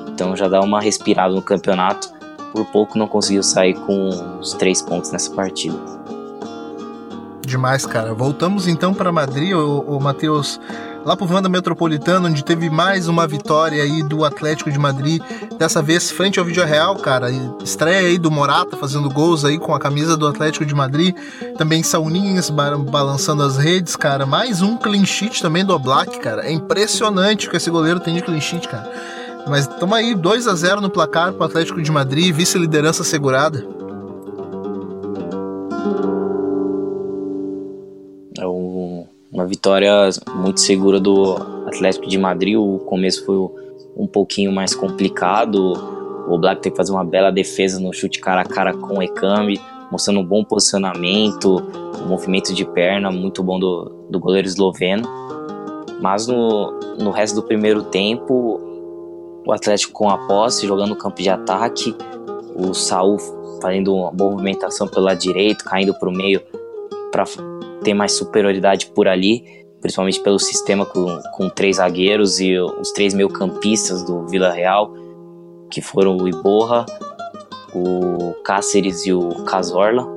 Então 0.09 0.35
já 0.35 0.47
dá 0.47 0.61
uma 0.61 0.79
respirada 0.79 1.33
no 1.33 1.41
campeonato. 1.41 2.11
Por 2.53 2.65
pouco 2.65 2.99
não 2.99 3.07
conseguiu 3.07 3.41
sair 3.41 3.73
com 3.73 4.09
os 4.39 4.53
3 4.53 4.83
pontos 4.83 5.11
nessa 5.11 5.31
partida. 5.31 5.75
Demais, 7.45 7.85
cara. 7.85 8.13
Voltamos 8.13 8.67
então 8.67 8.93
para 8.93 9.11
Madrid, 9.11 9.53
o, 9.53 9.99
Matheus 9.99 10.59
lá 11.03 11.17
pro 11.17 11.25
Vanda 11.25 11.49
Metropolitano, 11.49 12.27
onde 12.27 12.43
teve 12.43 12.69
mais 12.69 13.07
uma 13.07 13.27
vitória 13.27 13.83
aí 13.83 14.01
do 14.03 14.23
Atlético 14.23 14.71
de 14.71 14.79
Madrid, 14.79 15.21
dessa 15.57 15.81
vez 15.81 16.09
frente 16.09 16.39
ao 16.39 16.45
Vídeo 16.45 16.63
Real, 16.63 16.95
cara. 16.95 17.29
Estreia 17.63 18.07
aí 18.07 18.17
do 18.17 18.31
Morata 18.31 18.77
fazendo 18.77 19.09
gols 19.09 19.43
aí 19.43 19.57
com 19.57 19.73
a 19.73 19.79
camisa 19.79 20.15
do 20.15 20.27
Atlético 20.27 20.65
de 20.65 20.75
Madrid. 20.75 21.15
Também 21.57 21.81
Sauninhas 21.81 22.49
balançando 22.49 23.43
as 23.43 23.57
redes, 23.57 23.95
cara. 23.95 24.25
Mais 24.25 24.61
um 24.61 24.77
clean 24.77 25.05
sheet 25.05 25.41
também 25.41 25.65
do 25.65 25.73
Oblak, 25.73 26.19
cara. 26.19 26.47
É 26.47 26.51
impressionante 26.51 27.47
o 27.47 27.49
que 27.49 27.57
esse 27.57 27.71
goleiro 27.71 27.99
tem 27.99 28.13
de 28.13 28.21
clean 28.21 28.39
sheet, 28.39 28.67
cara. 28.67 28.89
Mas 29.47 29.67
tamo 29.67 29.93
aí 29.93 30.15
2 30.15 30.47
a 30.47 30.55
0 30.55 30.81
no 30.81 30.89
placar 30.89 31.33
pro 31.33 31.43
Atlético 31.43 31.81
de 31.81 31.91
Madrid, 31.91 32.33
vice-liderança 32.33 33.03
segurada. 33.03 33.73
uma 39.43 39.47
vitória 39.47 40.09
muito 40.35 40.61
segura 40.61 40.99
do 40.99 41.35
Atlético 41.67 42.07
de 42.07 42.17
Madrid. 42.17 42.55
O 42.55 42.79
começo 42.79 43.25
foi 43.25 43.35
um 43.97 44.07
pouquinho 44.07 44.51
mais 44.53 44.73
complicado. 44.73 45.73
O 46.29 46.37
Black 46.37 46.61
teve 46.61 46.71
que 46.71 46.77
fazer 46.77 46.93
uma 46.93 47.03
bela 47.03 47.31
defesa 47.31 47.79
no 47.79 47.91
chute 47.91 48.19
cara 48.19 48.41
a 48.41 48.45
cara 48.45 48.73
com 48.73 48.99
o 48.99 49.03
Ekambi, 49.03 49.59
mostrando 49.91 50.21
um 50.21 50.23
bom 50.23 50.45
posicionamento, 50.45 51.61
um 52.01 52.07
movimento 52.07 52.53
de 52.53 52.63
perna 52.63 53.11
muito 53.11 53.43
bom 53.43 53.59
do, 53.59 54.07
do 54.09 54.19
goleiro 54.19 54.47
esloveno. 54.47 55.03
Mas 55.99 56.25
no, 56.27 56.71
no 56.99 57.11
resto 57.11 57.35
do 57.35 57.43
primeiro 57.43 57.83
tempo, 57.83 58.61
o 59.45 59.51
Atlético 59.51 59.93
com 59.93 60.09
a 60.09 60.17
posse, 60.27 60.65
jogando 60.65 60.89
no 60.89 60.95
campo 60.95 61.21
de 61.21 61.29
ataque, 61.29 61.95
o 62.55 62.73
Saul 62.73 63.17
fazendo 63.61 63.95
uma 63.95 64.11
movimentação 64.11 64.87
pelo 64.87 65.05
lado 65.05 65.19
direito, 65.19 65.63
caindo 65.63 65.93
para 65.93 66.09
o 66.09 66.11
meio 66.11 66.41
para 67.11 67.25
ter 67.83 67.93
mais 67.93 68.11
superioridade 68.13 68.87
por 68.87 69.07
ali, 69.07 69.65
principalmente 69.79 70.19
pelo 70.21 70.39
sistema 70.39 70.85
com, 70.85 71.19
com 71.33 71.49
três 71.49 71.77
zagueiros 71.77 72.39
e 72.39 72.57
os 72.57 72.91
três 72.91 73.13
meio-campistas 73.13 74.03
do 74.03 74.27
Vila 74.27 74.51
Real, 74.51 74.93
que 75.69 75.81
foram 75.81 76.17
o 76.17 76.27
Iborra, 76.27 76.85
o 77.73 78.33
Cáceres 78.43 79.05
e 79.05 79.13
o 79.13 79.43
Casorla. 79.45 80.07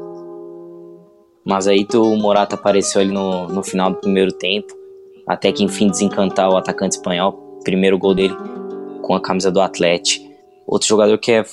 Mas 1.45 1.69
aí 1.69 1.87
o 1.95 2.17
Morata 2.17 2.57
apareceu 2.57 3.01
ali 3.01 3.12
no, 3.12 3.47
no 3.47 3.62
final 3.62 3.91
do 3.91 3.97
primeiro 3.99 4.33
tempo, 4.33 4.75
até 5.27 5.53
que 5.53 5.62
enfim 5.62 5.89
desencantar 5.89 6.51
o 6.51 6.57
atacante 6.57 6.97
espanhol. 6.97 7.61
Primeiro 7.62 7.99
gol 7.99 8.15
dele 8.15 8.35
com 9.07 9.14
a 9.14 9.21
camisa 9.21 9.53
do 9.53 9.61
Atlético. 9.61 10.27
Outro 10.66 10.88
jogador 10.88 11.16
que 11.16 11.31
é, 11.31 11.45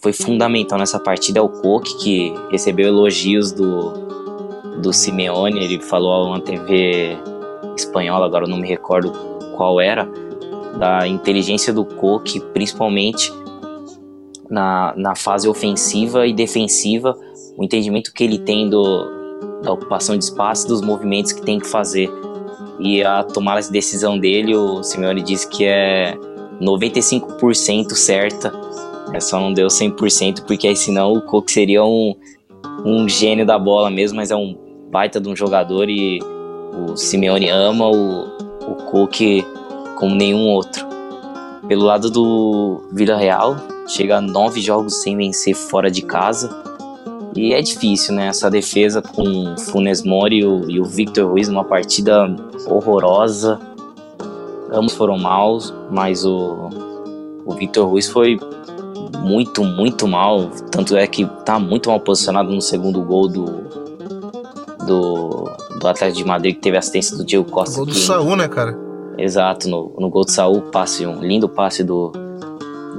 foi 0.00 0.12
fundamental 0.12 0.78
nessa 0.78 1.00
partida 1.00 1.40
é 1.40 1.42
o 1.42 1.48
Coque, 1.48 1.98
que 1.98 2.34
recebeu 2.48 2.86
elogios 2.86 3.50
do, 3.50 3.90
do 4.80 4.92
Simeone, 4.92 5.64
ele 5.64 5.80
falou 5.80 6.12
a 6.12 6.26
uma 6.28 6.40
TV 6.40 7.18
espanhola, 7.76 8.24
agora 8.24 8.44
eu 8.44 8.48
não 8.48 8.58
me 8.58 8.68
recordo 8.68 9.10
qual 9.56 9.80
era, 9.80 10.08
da 10.78 11.06
inteligência 11.08 11.72
do 11.72 11.84
Coque, 11.84 12.38
principalmente 12.38 13.32
na, 14.48 14.94
na 14.96 15.16
fase 15.16 15.48
ofensiva 15.48 16.24
e 16.24 16.32
defensiva, 16.32 17.18
o 17.56 17.64
entendimento 17.64 18.12
que 18.12 18.22
ele 18.22 18.38
tem 18.38 18.70
do, 18.70 19.60
da 19.64 19.72
ocupação 19.72 20.16
de 20.16 20.22
espaço, 20.22 20.68
dos 20.68 20.80
movimentos 20.80 21.32
que 21.32 21.42
tem 21.42 21.58
que 21.58 21.66
fazer. 21.66 22.08
E 22.78 23.02
a 23.02 23.24
tomar 23.24 23.58
essa 23.58 23.72
decisão 23.72 24.16
dele, 24.16 24.54
o 24.54 24.84
Simeone 24.84 25.20
disse 25.20 25.48
que 25.48 25.64
é 25.64 26.16
95% 26.62 27.92
certa, 27.92 28.52
é 29.12 29.20
só 29.20 29.38
não 29.38 29.52
deu 29.52 29.66
100%, 29.66 30.44
porque 30.46 30.68
aí 30.68 30.76
senão 30.76 31.12
o 31.12 31.22
Coque 31.22 31.52
seria 31.52 31.84
um, 31.84 32.14
um 32.84 33.08
gênio 33.08 33.44
da 33.44 33.58
bola 33.58 33.90
mesmo, 33.90 34.16
mas 34.16 34.30
é 34.30 34.36
um 34.36 34.56
baita 34.90 35.20
de 35.20 35.28
um 35.28 35.34
jogador 35.34 35.88
e 35.88 36.20
o 36.72 36.96
Simeone 36.96 37.48
ama 37.48 37.88
o, 37.88 38.24
o 38.68 38.74
Cook 38.90 39.44
como 39.96 40.14
nenhum 40.14 40.48
outro. 40.48 40.86
Pelo 41.66 41.84
lado 41.84 42.10
do 42.10 42.82
Vila 42.92 43.16
Real, 43.16 43.56
chega 43.86 44.18
a 44.18 44.20
nove 44.20 44.60
jogos 44.60 45.02
sem 45.02 45.16
vencer 45.16 45.54
fora 45.54 45.90
de 45.90 46.02
casa. 46.02 46.50
E 47.34 47.54
é 47.54 47.62
difícil, 47.62 48.14
né? 48.14 48.26
Essa 48.26 48.50
defesa 48.50 49.00
com 49.00 49.56
Funes 49.56 50.02
Mori 50.02 50.40
e 50.40 50.44
o, 50.44 50.70
e 50.70 50.80
o 50.80 50.84
Victor 50.84 51.30
Ruiz 51.30 51.48
numa 51.48 51.64
partida 51.64 52.26
horrorosa. 52.66 53.58
Ambos 54.72 54.94
foram 54.94 55.18
maus, 55.18 55.72
mas 55.90 56.24
o, 56.24 56.70
o 57.44 57.52
Victor 57.54 57.86
Ruiz 57.86 58.08
foi 58.08 58.40
muito, 59.18 59.62
muito 59.62 60.08
mal. 60.08 60.48
Tanto 60.70 60.96
é 60.96 61.06
que 61.06 61.26
tá 61.44 61.58
muito 61.58 61.90
mal 61.90 62.00
posicionado 62.00 62.50
no 62.50 62.60
segundo 62.62 63.02
gol 63.02 63.28
do, 63.28 63.44
do, 64.86 65.50
do 65.78 65.88
Atlético 65.88 66.18
de 66.18 66.24
Madrid, 66.24 66.54
que 66.54 66.60
teve 66.60 66.76
assistência 66.76 67.16
do 67.16 67.24
Diego 67.24 67.50
Costa. 67.50 67.74
O 67.74 67.84
gol 67.84 67.86
do 67.86 67.94
Saúl, 67.94 68.36
né, 68.36 68.48
cara? 68.48 68.76
Exato, 69.18 69.68
no, 69.68 69.94
no 69.98 70.08
gol 70.08 70.24
do 70.24 70.30
Saúl, 70.30 70.62
passe, 70.62 71.06
um 71.06 71.20
lindo 71.20 71.48
passe 71.48 71.84
do, 71.84 72.10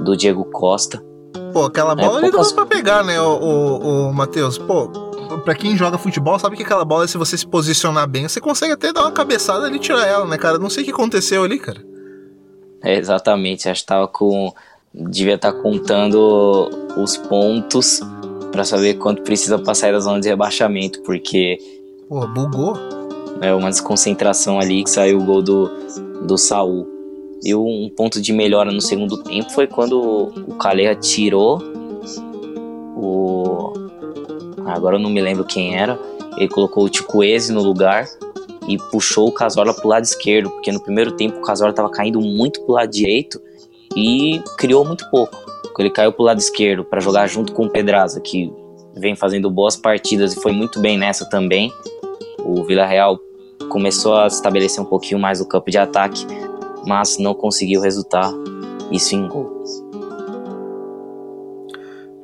do 0.04 0.16
Diego 0.16 0.44
Costa. 0.44 1.02
Pô, 1.52 1.64
aquela 1.64 1.92
é, 1.92 1.96
bola 1.96 2.18
é, 2.20 2.22
ali 2.22 2.30
poucas... 2.30 2.50
dá 2.50 2.54
pra 2.54 2.66
pegar, 2.66 3.04
né, 3.04 3.20
o, 3.20 3.32
o, 3.32 4.08
o 4.08 4.14
Matheus? 4.14 4.58
Pô, 4.58 4.88
pra 5.44 5.54
quem 5.54 5.76
joga 5.76 5.98
futebol, 5.98 6.38
sabe 6.38 6.56
que 6.56 6.62
aquela 6.62 6.84
bola, 6.84 7.06
se 7.06 7.18
você 7.18 7.36
se 7.36 7.46
posicionar 7.46 8.08
bem, 8.08 8.28
você 8.28 8.40
consegue 8.40 8.72
até 8.72 8.92
dar 8.92 9.02
uma 9.02 9.12
cabeçada 9.12 9.66
ali 9.66 9.76
e 9.76 9.80
tirar 9.80 10.06
ela, 10.06 10.26
né, 10.26 10.38
cara? 10.38 10.58
Não 10.58 10.70
sei 10.70 10.82
o 10.82 10.86
que 10.86 10.92
aconteceu 10.92 11.44
ali, 11.44 11.58
cara. 11.58 11.84
É, 12.82 12.98
exatamente, 12.98 13.68
acho 13.68 13.80
que 13.80 13.86
tava 13.86 14.06
com. 14.08 14.52
Devia 14.92 15.34
estar 15.34 15.52
tá 15.52 15.58
contando 15.60 16.70
os 16.96 17.16
pontos 17.16 18.00
para 18.52 18.64
saber 18.64 18.94
quanto 18.94 19.22
precisa 19.22 19.58
pra 19.58 19.74
sair 19.74 19.90
da 19.90 19.98
zona 19.98 20.20
de 20.20 20.28
rebaixamento, 20.28 21.02
porque 21.02 21.58
Pô, 22.08 22.26
bugou. 22.28 22.76
É 23.40 23.52
uma 23.52 23.70
desconcentração 23.70 24.60
ali 24.60 24.84
que 24.84 24.90
saiu 24.90 25.18
o 25.18 25.24
gol 25.24 25.42
do, 25.42 25.68
do 26.26 26.38
Saul. 26.38 26.86
E 27.42 27.54
um 27.54 27.90
ponto 27.94 28.20
de 28.20 28.32
melhora 28.32 28.70
no 28.70 28.80
segundo 28.80 29.22
tempo 29.22 29.50
foi 29.50 29.66
quando 29.66 30.00
o 30.46 30.54
Calera 30.54 30.94
tirou 30.94 31.60
o. 32.96 33.72
Agora 34.66 34.96
eu 34.96 35.00
não 35.00 35.10
me 35.10 35.20
lembro 35.20 35.44
quem 35.44 35.76
era. 35.76 35.98
Ele 36.36 36.48
colocou 36.48 36.84
o 36.84 36.88
Ticuese 36.88 37.52
no 37.52 37.62
lugar 37.62 38.06
e 38.66 38.78
puxou 38.90 39.28
o 39.28 39.32
Casola 39.32 39.74
pro 39.74 39.88
lado 39.88 40.04
esquerdo, 40.04 40.50
porque 40.50 40.72
no 40.72 40.80
primeiro 40.80 41.12
tempo 41.12 41.38
o 41.38 41.42
Casola 41.42 41.70
estava 41.70 41.90
caindo 41.90 42.20
muito 42.20 42.60
pro 42.62 42.74
lado 42.74 42.90
direito 42.90 43.40
e 43.96 44.42
criou 44.56 44.84
muito 44.84 45.08
pouco. 45.10 45.36
Ele 45.78 45.90
caiu 45.90 46.12
pro 46.12 46.24
lado 46.24 46.38
esquerdo 46.38 46.84
para 46.84 47.00
jogar 47.00 47.26
junto 47.26 47.52
com 47.52 47.66
o 47.66 47.70
Pedraza, 47.70 48.20
que 48.20 48.52
vem 48.96 49.16
fazendo 49.16 49.50
boas 49.50 49.76
partidas 49.76 50.32
e 50.32 50.40
foi 50.40 50.52
muito 50.52 50.80
bem 50.80 50.96
nessa 50.96 51.28
também 51.28 51.72
o 52.44 52.62
Vila 52.62 52.84
Real 52.84 53.18
começou 53.70 54.14
a 54.14 54.26
estabelecer 54.26 54.82
um 54.82 54.86
pouquinho 54.86 55.18
mais 55.18 55.40
o 55.40 55.48
campo 55.48 55.70
de 55.70 55.78
ataque, 55.78 56.26
mas 56.86 57.16
não 57.18 57.34
conseguiu 57.34 57.80
resultar 57.80 58.30
isso 58.92 59.16
em 59.16 59.26
gol. 59.26 59.64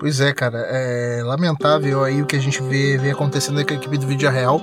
Pois 0.01 0.19
é, 0.19 0.33
cara, 0.33 0.59
é 0.71 1.23
lamentável 1.23 2.03
aí 2.03 2.23
o 2.23 2.27
que 2.27 2.35
a 2.35 2.39
gente 2.39 2.63
vê, 2.63 2.97
vê 2.97 3.11
acontecendo 3.11 3.63
com 3.63 3.75
a 3.75 3.77
equipe 3.77 3.99
do 3.99 4.07
Vídeo 4.07 4.31
Real. 4.31 4.59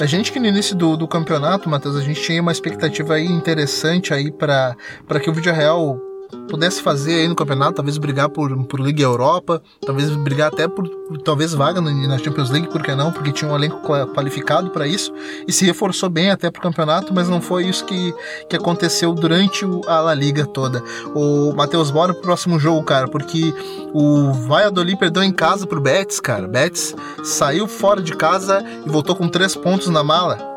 A 0.00 0.06
gente 0.06 0.30
que 0.30 0.38
no 0.38 0.46
início 0.46 0.76
do, 0.76 0.96
do 0.96 1.08
campeonato, 1.08 1.68
Matheus, 1.68 1.96
a 1.96 2.00
gente 2.00 2.22
tinha 2.22 2.40
uma 2.40 2.52
expectativa 2.52 3.14
aí 3.14 3.26
interessante 3.26 4.14
aí 4.14 4.30
para 4.30 4.76
que 5.20 5.28
o 5.28 5.32
Vídeo 5.34 5.52
Real 5.52 5.98
pudesse 6.48 6.82
fazer 6.82 7.14
aí 7.14 7.28
no 7.28 7.34
campeonato, 7.34 7.74
talvez 7.74 7.98
brigar 7.98 8.28
por, 8.28 8.56
por 8.64 8.80
Liga 8.80 9.02
Europa, 9.02 9.62
talvez 9.84 10.10
brigar 10.16 10.52
até 10.52 10.68
por, 10.68 10.88
talvez 11.24 11.52
vaga 11.52 11.80
na 11.80 12.18
Champions 12.18 12.50
League, 12.50 12.68
por 12.68 12.82
que 12.82 12.94
não? 12.94 13.12
Porque 13.12 13.32
tinha 13.32 13.50
um 13.50 13.54
elenco 13.54 13.80
qualificado 14.14 14.70
para 14.70 14.86
isso 14.86 15.12
e 15.46 15.52
se 15.52 15.64
reforçou 15.64 16.08
bem 16.08 16.30
até 16.30 16.50
pro 16.50 16.62
campeonato, 16.62 17.12
mas 17.12 17.28
não 17.28 17.40
foi 17.40 17.66
isso 17.66 17.84
que, 17.84 18.14
que 18.48 18.56
aconteceu 18.56 19.12
durante 19.14 19.64
a 19.86 20.00
La 20.00 20.14
Liga 20.14 20.46
toda. 20.46 20.82
O 21.14 21.52
Matheus, 21.54 21.90
bora 21.90 22.12
pro 22.12 22.22
próximo 22.22 22.58
jogo, 22.58 22.82
cara, 22.82 23.08
porque 23.08 23.52
o 23.92 24.32
Valladolid 24.32 24.98
perdeu 24.98 25.22
em 25.22 25.32
casa 25.32 25.66
pro 25.66 25.80
Betis, 25.80 26.20
cara. 26.20 26.46
Betis 26.46 26.94
saiu 27.24 27.66
fora 27.66 28.02
de 28.02 28.14
casa 28.14 28.64
e 28.84 28.88
voltou 28.88 29.14
com 29.14 29.28
três 29.28 29.54
pontos 29.54 29.88
na 29.88 30.02
mala. 30.02 30.55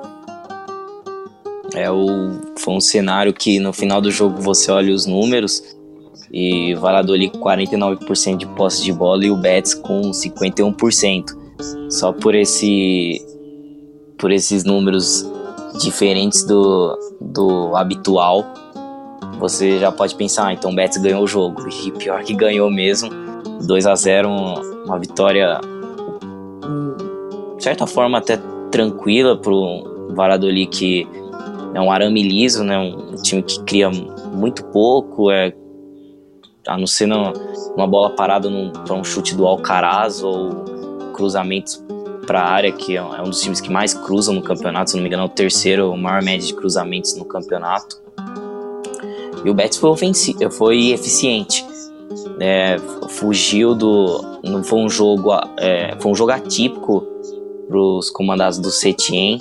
É 1.76 1.90
o, 1.92 2.40
foi 2.58 2.74
um 2.74 2.82
cenário 2.82 3.34
que 3.34 3.60
no 3.60 3.72
final 3.72 4.02
do 4.02 4.12
jogo 4.12 4.42
você 4.42 4.72
olha 4.72 4.94
os 4.94 5.06
números 5.06 5.64
e 6.32 6.74
Valladolid 6.76 7.32
com 7.32 7.40
49% 7.40 8.38
de 8.38 8.48
posse 8.48 8.84
de 8.84 8.94
bola 8.94 9.26
e 9.26 9.32
o 9.32 9.36
Betis 9.36 9.74
com 9.74 10.02
51%. 10.12 11.38
Só 11.90 12.12
por 12.12 12.36
esse 12.36 13.26
por 14.18 14.32
esses 14.32 14.64
números 14.64 15.26
diferentes 15.82 16.44
do, 16.44 16.98
do 17.22 17.76
habitual, 17.76 18.46
você 19.40 19.80
já 19.80 19.92
pode 19.92 20.14
pensar, 20.16 20.48
ah, 20.48 20.54
então 20.54 20.72
o 20.72 20.76
Betis 20.76 20.98
ganhou 20.98 21.24
o 21.24 21.28
jogo. 21.28 21.68
E 21.70 21.92
pior 21.92 22.22
que 22.24 22.34
ganhou 22.34 22.70
mesmo. 22.70 23.10
2 23.66 23.86
a 23.86 23.96
0 23.96 24.30
uma 24.86 25.00
vitória 25.00 25.60
de 27.58 27.64
certa 27.64 27.86
forma 27.86 28.18
até 28.18 28.40
tranquila 28.72 29.38
pro 29.38 30.10
Valladolid 30.16 30.68
que 30.68 31.08
é 31.74 31.82
um 31.82 31.92
arame 31.92 32.24
liso, 32.24 32.64
né? 32.64 32.78
Um 32.78 33.16
time 33.22 33.44
que 33.44 33.62
cria 33.64 33.90
muito 33.90 34.64
pouco, 34.66 35.32
é 35.32 35.54
a 36.68 36.78
não 36.78 36.88
ser 36.88 37.10
uma 37.76 37.88
bola 37.88 38.12
parada 38.12 38.50
para 38.86 38.94
um 38.94 39.04
chute 39.04 39.36
do 39.36 39.46
Alcaraz 39.48 40.22
ou 40.22 40.50
cruzamentos 41.14 41.84
para 42.28 42.42
a 42.42 42.48
área, 42.48 42.72
que 42.72 42.96
é, 42.96 43.00
é 43.00 43.22
um 43.22 43.30
dos 43.30 43.42
times 43.42 43.60
que 43.60 43.72
mais 43.72 43.94
cruzam 43.94 44.36
no 44.36 44.42
campeonato, 44.42 44.92
se 44.92 44.96
não 44.96 45.02
me 45.02 45.08
engano, 45.08 45.24
é 45.24 45.26
o 45.26 45.30
terceiro, 45.30 45.96
maior 45.98 46.22
média 46.22 46.46
de 46.46 46.54
cruzamentos 46.54 47.16
no 47.16 47.26
campeonato. 47.26 48.00
E 49.44 49.50
o 49.50 49.54
Betis 49.54 49.80
foi, 49.80 49.90
ofensivo, 49.90 50.52
foi 50.52 50.92
eficiente. 50.92 51.66
É, 52.40 52.78
fugiu 53.10 53.74
do. 53.74 54.22
Não 54.44 54.64
foi 54.64 54.80
um 54.80 54.90
jogo. 54.90 55.32
É, 55.58 55.96
foi 56.00 56.12
um 56.12 56.16
jogo 56.16 56.32
atípico 56.32 57.04
para 57.68 57.80
os 57.80 58.10
comandados 58.10 58.60
do 58.60 58.70
Setien. 58.70 59.40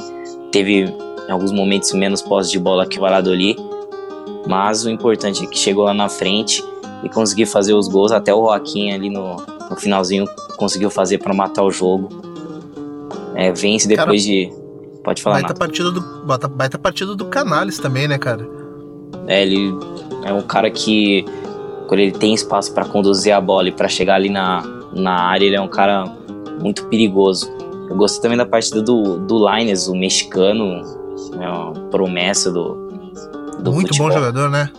Teve 0.52 0.94
em 1.28 1.30
alguns 1.30 1.52
momentos 1.52 1.92
menos 1.92 2.22
posse 2.22 2.50
de 2.50 2.58
bola 2.58 2.86
que 2.86 2.98
o 2.98 3.02
Valladolid, 3.02 3.58
mas 4.46 4.84
o 4.84 4.90
importante 4.90 5.44
é 5.44 5.46
que 5.46 5.58
chegou 5.58 5.84
lá 5.84 5.92
na 5.92 6.08
frente 6.08 6.64
e 7.02 7.08
conseguiu 7.08 7.46
fazer 7.46 7.74
os 7.74 7.86
gols. 7.86 8.12
Até 8.12 8.32
o 8.32 8.46
Joaquim 8.46 8.90
ali 8.92 9.10
no, 9.10 9.36
no 9.68 9.76
finalzinho 9.76 10.26
conseguiu 10.56 10.90
fazer 10.90 11.18
para 11.18 11.34
matar 11.34 11.62
o 11.62 11.70
jogo. 11.70 12.08
É, 13.34 13.52
vence 13.52 13.86
depois 13.86 14.06
cara, 14.06 14.16
de. 14.16 14.52
Pode 15.04 15.22
falar. 15.22 15.36
Baita 15.36 15.54
partida, 15.54 15.90
do, 15.90 16.00
baita 16.48 16.78
partida 16.78 17.14
do 17.14 17.26
Canales 17.26 17.78
também, 17.78 18.08
né, 18.08 18.18
cara? 18.18 18.48
É, 19.26 19.42
ele 19.42 19.72
é 20.24 20.32
um 20.32 20.42
cara 20.42 20.70
que, 20.70 21.24
quando 21.86 22.00
ele 22.00 22.12
tem 22.12 22.34
espaço 22.34 22.72
para 22.72 22.84
conduzir 22.84 23.32
a 23.32 23.40
bola 23.40 23.68
e 23.68 23.72
para 23.72 23.86
chegar 23.86 24.14
ali 24.14 24.30
na, 24.30 24.62
na 24.92 25.12
área, 25.12 25.44
ele 25.44 25.56
é 25.56 25.60
um 25.60 25.68
cara 25.68 26.04
muito 26.60 26.86
perigoso. 26.86 27.50
Eu 27.88 27.96
gostei 27.96 28.20
também 28.22 28.36
da 28.36 28.44
partida 28.44 28.82
do, 28.82 29.18
do 29.18 29.48
Lines, 29.48 29.88
o 29.88 29.94
mexicano, 29.94 30.82
é 31.32 31.48
uma 31.48 31.72
promessa 31.90 32.50
do, 32.50 32.74
do 33.60 33.72
Muito 33.72 33.88
futebol. 33.88 34.08
bom 34.08 34.14
jogador, 34.14 34.50
né? 34.50 34.70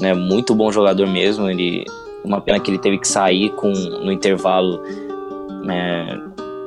É 0.00 0.14
muito 0.14 0.54
bom 0.54 0.70
jogador 0.70 1.06
mesmo. 1.06 1.48
Ele, 1.48 1.84
uma 2.24 2.40
pena 2.40 2.60
que 2.60 2.70
ele 2.70 2.78
teve 2.78 2.98
que 2.98 3.08
sair 3.08 3.50
com 3.50 3.70
no 3.70 4.12
intervalo. 4.12 4.80
É, 5.68 6.18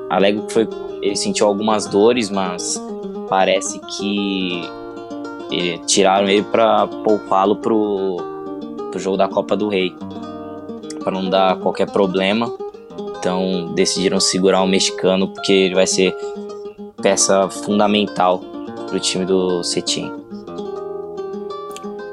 alego 0.10 0.46
que 0.48 0.54
foi, 0.54 0.68
ele 1.02 1.16
sentiu 1.16 1.48
algumas 1.48 1.86
dores, 1.86 2.30
mas 2.30 2.82
parece 3.30 3.80
que 3.80 4.64
ele, 5.52 5.78
tiraram 5.86 6.28
ele 6.28 6.44
para 6.44 6.88
poupá-lo 6.88 7.56
pro, 7.58 8.18
pro 8.92 9.00
jogo 9.00 9.18
da 9.18 9.28
Copa 9.28 9.56
do 9.56 9.70
Rei, 9.70 9.96
para 11.04 11.12
não 11.12 11.30
dar 11.30 11.58
qualquer 11.58 11.90
problema. 11.90 12.52
Então 13.18 13.74
decidiram 13.76 14.20
segurar 14.20 14.62
o 14.62 14.68
mexicano 14.68 15.28
porque 15.28 15.52
ele 15.52 15.76
vai 15.76 15.88
ser 15.88 16.16
peça 17.02 17.50
fundamental 17.50 18.42
pro 18.90 19.00
time 19.00 19.26
do 19.26 19.64
Cetim. 19.64 20.12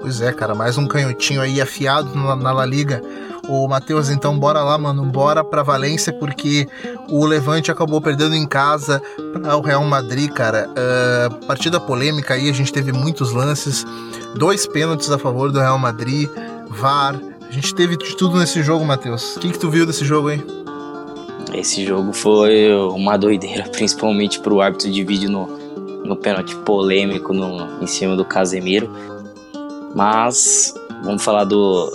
Pois 0.00 0.20
é, 0.20 0.32
cara, 0.32 0.54
mais 0.54 0.78
um 0.78 0.86
canhotinho 0.86 1.40
aí 1.40 1.60
afiado 1.60 2.14
na, 2.14 2.36
na 2.36 2.52
La 2.52 2.66
Liga. 2.66 3.02
O 3.48 3.66
Matheus, 3.66 4.10
então 4.10 4.38
bora 4.38 4.62
lá, 4.62 4.76
mano, 4.76 5.04
bora 5.04 5.42
pra 5.42 5.62
Valência, 5.62 6.12
porque 6.12 6.68
o 7.08 7.24
Levante 7.24 7.70
acabou 7.70 8.00
perdendo 8.00 8.34
em 8.34 8.46
casa 8.46 9.00
para 9.32 9.56
o 9.56 9.60
Real 9.60 9.84
Madrid, 9.84 10.30
cara. 10.30 10.68
Uh, 10.70 11.46
partida 11.46 11.80
polêmica 11.80 12.34
aí, 12.34 12.50
a 12.50 12.52
gente 12.52 12.72
teve 12.72 12.92
muitos 12.92 13.32
lances, 13.32 13.84
dois 14.36 14.66
pênaltis 14.66 15.10
a 15.10 15.18
favor 15.18 15.50
do 15.50 15.60
Real 15.60 15.78
Madrid, 15.78 16.28
VAR. 16.68 17.18
A 17.48 17.52
gente 17.52 17.74
teve 17.74 17.96
de 17.96 18.16
tudo 18.16 18.36
nesse 18.38 18.62
jogo, 18.62 18.84
Matheus. 18.84 19.36
O 19.36 19.40
que, 19.40 19.50
que 19.50 19.58
tu 19.58 19.70
viu 19.70 19.86
desse 19.86 20.04
jogo 20.04 20.28
aí? 20.28 20.44
Esse 21.54 21.86
jogo 21.86 22.12
foi 22.12 22.72
uma 22.90 23.16
doideira, 23.16 23.64
principalmente 23.70 24.40
pro 24.40 24.60
árbitro 24.60 24.90
de 24.90 25.04
vídeo 25.04 25.30
no, 25.30 25.55
no 26.06 26.16
pênalti 26.16 26.54
polêmico 26.56 27.32
no, 27.32 27.82
em 27.82 27.86
cima 27.86 28.16
do 28.16 28.24
Casemiro. 28.24 28.90
Mas 29.94 30.74
vamos 31.04 31.22
falar 31.22 31.44
do, 31.44 31.90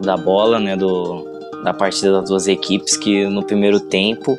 da 0.00 0.16
bola, 0.16 0.58
né, 0.58 0.76
do, 0.76 1.24
da 1.62 1.72
partida 1.72 2.12
das 2.12 2.28
duas 2.28 2.46
equipes, 2.46 2.96
que 2.96 3.26
no 3.26 3.42
primeiro 3.42 3.80
tempo 3.80 4.36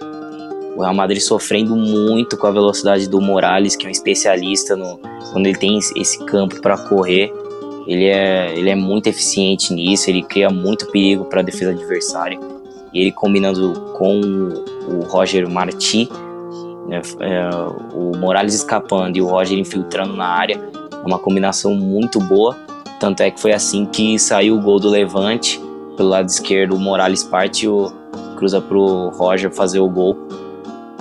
o 0.75 0.81
Real 0.81 0.93
Madrid 0.93 1.21
sofrendo 1.21 1.75
muito 1.75 2.37
com 2.37 2.47
a 2.47 2.51
velocidade 2.51 3.07
do 3.09 3.21
Morales, 3.21 3.75
que 3.75 3.85
é 3.85 3.87
um 3.87 3.91
especialista 3.91 4.75
no, 4.75 4.99
quando 5.31 5.47
ele 5.47 5.57
tem 5.57 5.77
esse 5.77 6.23
campo 6.25 6.61
para 6.61 6.77
correr. 6.77 7.33
Ele 7.87 8.05
é, 8.05 8.57
ele 8.57 8.69
é 8.69 8.75
muito 8.75 9.07
eficiente 9.07 9.73
nisso, 9.73 10.09
ele 10.09 10.21
cria 10.21 10.49
muito 10.49 10.87
perigo 10.87 11.25
para 11.25 11.41
a 11.41 11.43
defesa 11.43 11.71
adversária. 11.71 12.37
E 12.93 12.99
ele 12.99 13.11
combinando 13.11 13.73
com 13.97 14.19
o 14.87 15.01
Roger 15.07 15.49
Marti, 15.49 16.09
né, 16.87 17.01
é, 17.19 17.49
o 17.93 18.15
Morales 18.17 18.53
escapando 18.53 19.17
e 19.17 19.21
o 19.21 19.27
Roger 19.27 19.57
infiltrando 19.57 20.15
na 20.15 20.27
área, 20.27 20.61
é 20.91 21.07
uma 21.07 21.19
combinação 21.19 21.73
muito 21.75 22.19
boa. 22.19 22.55
Tanto 22.99 23.21
é 23.21 23.31
que 23.31 23.39
foi 23.39 23.53
assim 23.53 23.85
que 23.85 24.17
saiu 24.17 24.55
o 24.55 24.61
gol 24.61 24.79
do 24.79 24.89
Levante. 24.89 25.61
Pelo 25.97 26.09
lado 26.09 26.27
esquerdo, 26.27 26.75
o 26.75 26.79
Morales 26.79 27.23
parte 27.23 27.65
e 27.65 27.67
o 27.67 27.91
cruza 28.37 28.61
pro 28.61 29.09
Roger 29.09 29.51
fazer 29.51 29.79
o 29.79 29.89
gol. 29.89 30.17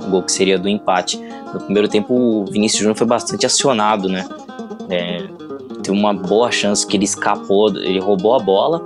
O 0.07 0.11
gol 0.11 0.23
que 0.23 0.33
seria 0.33 0.59
do 0.59 0.68
empate. 0.68 1.20
No 1.53 1.61
primeiro 1.61 1.88
tempo, 1.88 2.14
o 2.14 2.44
Vinícius 2.47 2.81
Júnior 2.81 2.97
foi 2.97 3.07
bastante 3.07 3.47
acionado, 3.47 4.09
né? 4.09 4.27
É, 4.90 5.27
teve 5.83 5.97
uma 5.97 6.12
boa 6.12 6.51
chance 6.51 6.87
que 6.87 6.97
ele 6.97 7.05
escapou, 7.05 7.68
ele 7.77 8.01
roubou 8.01 8.35
a 8.35 8.38
bola, 8.38 8.83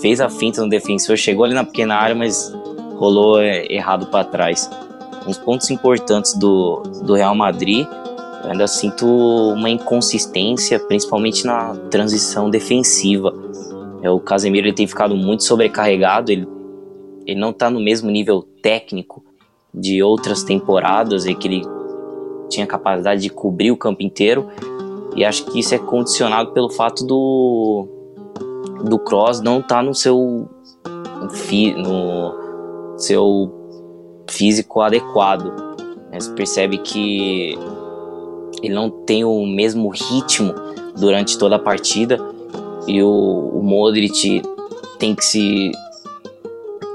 fez 0.00 0.20
a 0.20 0.28
finta 0.28 0.62
no 0.62 0.68
defensor, 0.68 1.16
chegou 1.16 1.44
ali 1.44 1.54
na 1.54 1.64
pequena 1.64 1.94
área, 1.94 2.14
mas 2.14 2.52
rolou 2.96 3.40
é, 3.40 3.66
errado 3.72 4.06
para 4.06 4.24
trás 4.24 4.68
uns 5.26 5.38
pontos 5.38 5.70
importantes 5.70 6.34
do, 6.34 6.82
do 7.02 7.14
Real 7.14 7.34
Madrid. 7.34 7.86
Eu 8.44 8.50
ainda 8.50 8.66
sinto 8.66 9.06
uma 9.06 9.68
inconsistência, 9.68 10.78
principalmente 10.78 11.44
na 11.44 11.74
transição 11.90 12.48
defensiva. 12.48 13.34
É, 14.02 14.10
o 14.10 14.20
Casemiro 14.20 14.66
ele 14.66 14.74
tem 14.74 14.86
ficado 14.86 15.16
muito 15.16 15.42
sobrecarregado, 15.42 16.30
ele, 16.30 16.46
ele 17.26 17.40
não 17.40 17.50
está 17.50 17.68
no 17.68 17.80
mesmo 17.80 18.10
nível 18.10 18.42
técnico 18.62 19.24
de 19.74 20.02
outras 20.02 20.44
temporadas, 20.44 21.26
e 21.26 21.34
que 21.34 21.48
ele 21.48 21.62
tinha 22.48 22.66
capacidade 22.66 23.20
de 23.22 23.30
cobrir 23.30 23.70
o 23.70 23.76
campo 23.76 24.02
inteiro. 24.02 24.48
E 25.16 25.24
acho 25.24 25.46
que 25.46 25.58
isso 25.58 25.74
é 25.74 25.78
condicionado 25.78 26.52
pelo 26.52 26.70
fato 26.70 27.04
do 27.04 27.88
do 28.84 28.98
Cross 28.98 29.40
não 29.40 29.60
estar 29.60 29.76
tá 29.76 29.82
no 29.82 29.94
seu 29.94 30.48
no 31.76 32.98
seu 32.98 33.55
físico 34.30 34.80
adequado. 34.80 35.52
Né? 36.10 36.20
Você 36.20 36.32
percebe 36.32 36.78
que 36.78 37.58
ele 38.62 38.74
não 38.74 38.90
tem 38.90 39.24
o 39.24 39.46
mesmo 39.46 39.88
ritmo 39.88 40.54
durante 40.96 41.38
toda 41.38 41.56
a 41.56 41.58
partida 41.58 42.18
e 42.86 43.02
o, 43.02 43.50
o 43.54 43.62
Modric 43.62 44.42
tem 44.98 45.14
que 45.14 45.24
se 45.24 45.72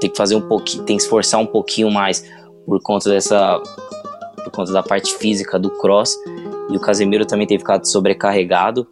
tem 0.00 0.10
que 0.10 0.16
fazer 0.16 0.34
um 0.34 0.40
pouquinho, 0.40 0.84
tem 0.84 0.96
que 0.96 1.02
esforçar 1.02 1.38
um 1.40 1.46
pouquinho 1.46 1.90
mais 1.90 2.24
por 2.66 2.80
conta 2.82 3.08
dessa 3.08 3.60
por 4.42 4.50
conta 4.50 4.72
da 4.72 4.82
parte 4.82 5.14
física 5.14 5.58
do 5.58 5.70
cross 5.70 6.16
e 6.70 6.76
o 6.76 6.80
Casemiro 6.80 7.24
também 7.24 7.46
tem 7.46 7.58
ficado 7.58 7.86
sobrecarregado, 7.86 8.86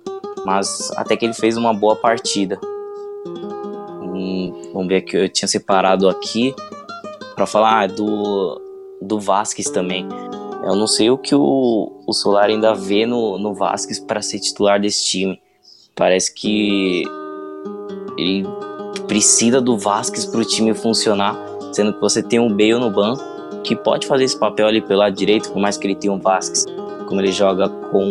mas 0.44 0.90
até 0.96 1.16
que 1.16 1.24
ele 1.24 1.34
fez 1.34 1.56
uma 1.56 1.72
boa 1.72 1.96
partida. 1.96 2.60
Hum, 4.02 4.70
vamos 4.72 4.88
ver 4.88 5.00
que 5.02 5.16
eu 5.16 5.28
tinha 5.28 5.48
separado 5.48 6.08
aqui 6.08 6.54
para 7.40 7.46
falar 7.46 7.80
ah, 7.80 7.86
do, 7.86 8.60
do 9.00 9.18
Vasquez 9.18 9.70
também. 9.70 10.06
Eu 10.62 10.76
não 10.76 10.86
sei 10.86 11.08
o 11.08 11.16
que 11.16 11.34
o, 11.34 12.02
o 12.06 12.12
Solar 12.12 12.50
ainda 12.50 12.74
vê 12.74 13.06
no, 13.06 13.38
no 13.38 13.54
Vasquez 13.54 13.98
para 13.98 14.20
ser 14.20 14.40
titular 14.40 14.78
desse 14.78 15.06
time. 15.06 15.40
Parece 15.94 16.34
que 16.34 17.02
ele 18.18 18.46
precisa 19.08 19.58
do 19.58 19.78
Vasquez 19.78 20.26
para 20.26 20.40
o 20.40 20.44
time 20.44 20.74
funcionar, 20.74 21.34
sendo 21.72 21.94
que 21.94 22.00
você 22.02 22.22
tem 22.22 22.38
um 22.38 22.50
Bale 22.50 22.74
no 22.74 22.90
banco 22.90 23.22
que 23.64 23.74
pode 23.74 24.06
fazer 24.06 24.24
esse 24.24 24.38
papel 24.38 24.66
ali 24.66 24.82
pelo 24.82 25.00
lado 25.00 25.16
direito, 25.16 25.50
por 25.50 25.60
mais 25.60 25.78
que 25.78 25.86
ele 25.86 25.94
tenha 25.94 26.12
um 26.12 26.20
Vasquez, 26.20 26.66
como 27.08 27.22
ele 27.22 27.32
joga 27.32 27.70
com 27.70 28.04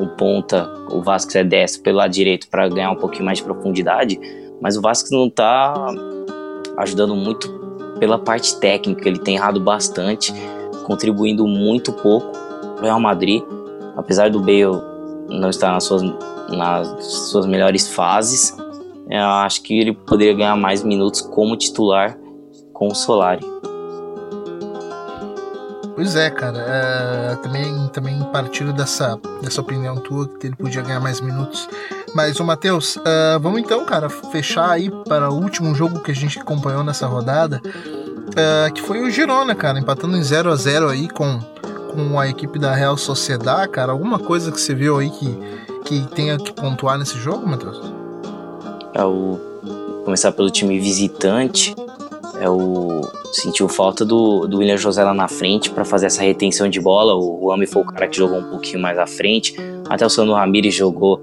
um 0.00 0.08
ponta, 0.16 0.68
o 0.90 1.00
Vasquez 1.00 1.36
é 1.36 1.44
destro 1.44 1.82
pelo 1.84 1.98
lado 1.98 2.10
direito 2.10 2.48
para 2.48 2.68
ganhar 2.68 2.90
um 2.90 2.96
pouquinho 2.96 3.24
mais 3.24 3.38
de 3.38 3.44
profundidade, 3.44 4.18
mas 4.60 4.76
o 4.76 4.82
Vasquez 4.82 5.12
não 5.12 5.28
está 5.28 5.74
ajudando 6.76 7.14
muito 7.14 7.57
pela 7.98 8.18
parte 8.18 8.58
técnica, 8.58 9.08
ele 9.08 9.18
tem 9.18 9.36
errado 9.36 9.60
bastante, 9.60 10.32
contribuindo 10.84 11.46
muito 11.46 11.92
pouco 11.92 12.32
para 12.76 12.82
o 12.82 12.84
Real 12.84 13.00
Madrid, 13.00 13.42
apesar 13.96 14.30
do 14.30 14.40
Bale 14.40 14.80
não 15.28 15.50
estar 15.50 15.72
nas 15.72 15.84
suas, 15.84 16.02
nas 16.48 17.04
suas 17.04 17.46
melhores 17.46 17.88
fases, 17.88 18.56
eu 19.10 19.24
acho 19.24 19.62
que 19.62 19.78
ele 19.78 19.92
poderia 19.92 20.34
ganhar 20.34 20.56
mais 20.56 20.82
minutos 20.82 21.20
como 21.20 21.56
titular 21.56 22.18
com 22.72 22.88
o 22.88 22.94
Solari. 22.94 23.44
Pois 25.94 26.14
é, 26.14 26.30
cara. 26.30 26.58
É, 26.58 27.36
também, 27.36 27.88
também 27.88 28.22
partilho 28.30 28.72
dessa, 28.72 29.18
dessa 29.42 29.60
opinião 29.60 29.96
tua 29.96 30.28
que 30.28 30.46
ele 30.46 30.54
podia 30.54 30.80
ganhar 30.80 31.00
mais 31.00 31.20
minutos. 31.20 31.68
Mas, 32.18 32.40
o 32.40 32.44
Matheus, 32.44 32.96
uh, 32.96 33.38
vamos 33.40 33.60
então, 33.60 33.84
cara, 33.84 34.10
fechar 34.10 34.72
aí 34.72 34.90
para 35.06 35.30
o 35.30 35.40
último 35.40 35.72
jogo 35.72 36.00
que 36.00 36.10
a 36.10 36.14
gente 36.14 36.36
acompanhou 36.40 36.82
nessa 36.82 37.06
rodada, 37.06 37.62
uh, 37.64 38.74
que 38.74 38.82
foi 38.82 39.00
o 39.02 39.08
Girona, 39.08 39.54
cara, 39.54 39.78
empatando 39.78 40.16
em 40.16 40.22
0 40.24 40.50
a 40.50 40.56
0 40.56 40.88
aí 40.88 41.08
com, 41.08 41.38
com 41.92 42.18
a 42.18 42.28
equipe 42.28 42.58
da 42.58 42.74
Real 42.74 42.96
Sociedad, 42.96 43.70
cara. 43.70 43.92
Alguma 43.92 44.18
coisa 44.18 44.50
que 44.50 44.60
você 44.60 44.74
viu 44.74 44.98
aí 44.98 45.10
que, 45.10 45.38
que 45.84 46.08
tenha 46.08 46.36
que 46.36 46.52
pontuar 46.52 46.98
nesse 46.98 47.16
jogo, 47.18 47.48
Matheus? 47.48 47.80
É 48.94 49.04
o 49.04 49.38
começar 50.04 50.32
pelo 50.32 50.50
time 50.50 50.76
visitante 50.80 51.72
é 52.40 52.48
o 52.48 53.02
sentiu 53.32 53.68
falta 53.68 54.04
do, 54.04 54.46
do 54.46 54.58
William 54.58 54.76
José 54.76 55.02
lá 55.02 55.12
na 55.12 55.28
frente 55.28 55.70
para 55.70 55.84
fazer 55.84 56.06
essa 56.06 56.22
retenção 56.22 56.68
de 56.68 56.80
bola. 56.80 57.14
O 57.14 57.48
Rami 57.50 57.66
foi 57.66 57.82
o 57.82 57.84
cara 57.84 58.06
que 58.06 58.16
jogou 58.16 58.38
um 58.38 58.50
pouquinho 58.50 58.80
mais 58.80 58.96
à 58.98 59.06
frente. 59.06 59.56
Até 59.88 60.06
o 60.06 60.10
Sandro 60.10 60.34
Ramirez 60.34 60.74
jogou, 60.74 61.20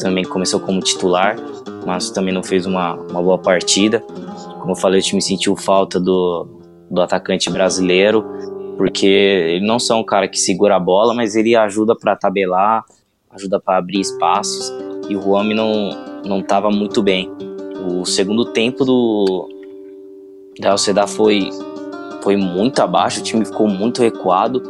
também 0.00 0.24
começou 0.24 0.60
como 0.60 0.80
titular, 0.80 1.36
mas 1.84 2.10
também 2.10 2.32
não 2.32 2.42
fez 2.42 2.66
uma, 2.66 2.94
uma 2.94 3.22
boa 3.22 3.38
partida. 3.38 4.00
Como 4.60 4.72
eu 4.72 4.76
falei, 4.76 5.00
o 5.00 5.02
time 5.02 5.22
sentiu 5.22 5.56
falta 5.56 6.00
do, 6.00 6.46
do 6.90 7.00
atacante 7.00 7.50
brasileiro, 7.50 8.24
porque 8.76 9.06
ele 9.06 9.66
não 9.66 9.78
só 9.78 9.96
é 9.96 9.98
um 9.98 10.04
cara 10.04 10.28
que 10.28 10.38
segura 10.38 10.76
a 10.76 10.80
bola, 10.80 11.14
mas 11.14 11.36
ele 11.36 11.56
ajuda 11.56 11.96
para 11.96 12.16
tabelar, 12.16 12.84
ajuda 13.30 13.60
para 13.60 13.78
abrir 13.78 14.00
espaços. 14.00 14.72
E 15.08 15.16
o 15.16 15.32
Rami 15.32 15.54
não 15.54 15.90
não 16.26 16.40
estava 16.40 16.70
muito 16.70 17.02
bem. 17.02 17.30
O 17.88 18.04
segundo 18.04 18.46
tempo 18.46 18.84
do, 18.84 19.48
da 20.58 20.72
Sociedade 20.72 21.12
foi, 21.12 21.50
foi 22.22 22.36
muito 22.36 22.80
abaixo, 22.80 23.20
o 23.20 23.22
time 23.22 23.44
ficou 23.44 23.68
muito 23.68 24.02
recuado, 24.02 24.62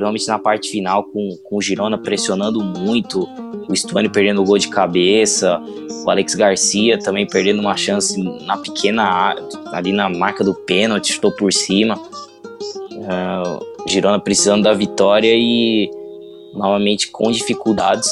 principalmente 0.00 0.28
na 0.28 0.38
parte 0.38 0.70
final, 0.70 1.04
com, 1.04 1.36
com 1.44 1.56
o 1.56 1.62
Girona 1.62 1.98
pressionando 1.98 2.62
muito, 2.62 3.28
o 3.68 3.76
Stuani 3.76 4.08
perdendo 4.08 4.40
o 4.42 4.44
gol 4.44 4.58
de 4.58 4.68
cabeça, 4.68 5.60
o 6.04 6.10
Alex 6.10 6.34
Garcia 6.34 6.98
também 6.98 7.26
perdendo 7.26 7.60
uma 7.60 7.76
chance 7.76 8.20
na 8.44 8.56
pequena 8.56 9.36
ali 9.72 9.92
na 9.92 10.08
marca 10.08 10.42
do 10.42 10.54
pênalti, 10.54 11.10
estou 11.10 11.30
por 11.32 11.52
cima. 11.52 11.96
Uh, 12.92 13.88
Girona 13.88 14.18
precisando 14.18 14.62
da 14.62 14.72
vitória 14.72 15.32
e 15.34 15.90
novamente 16.54 17.10
com 17.10 17.30
dificuldades 17.30 18.08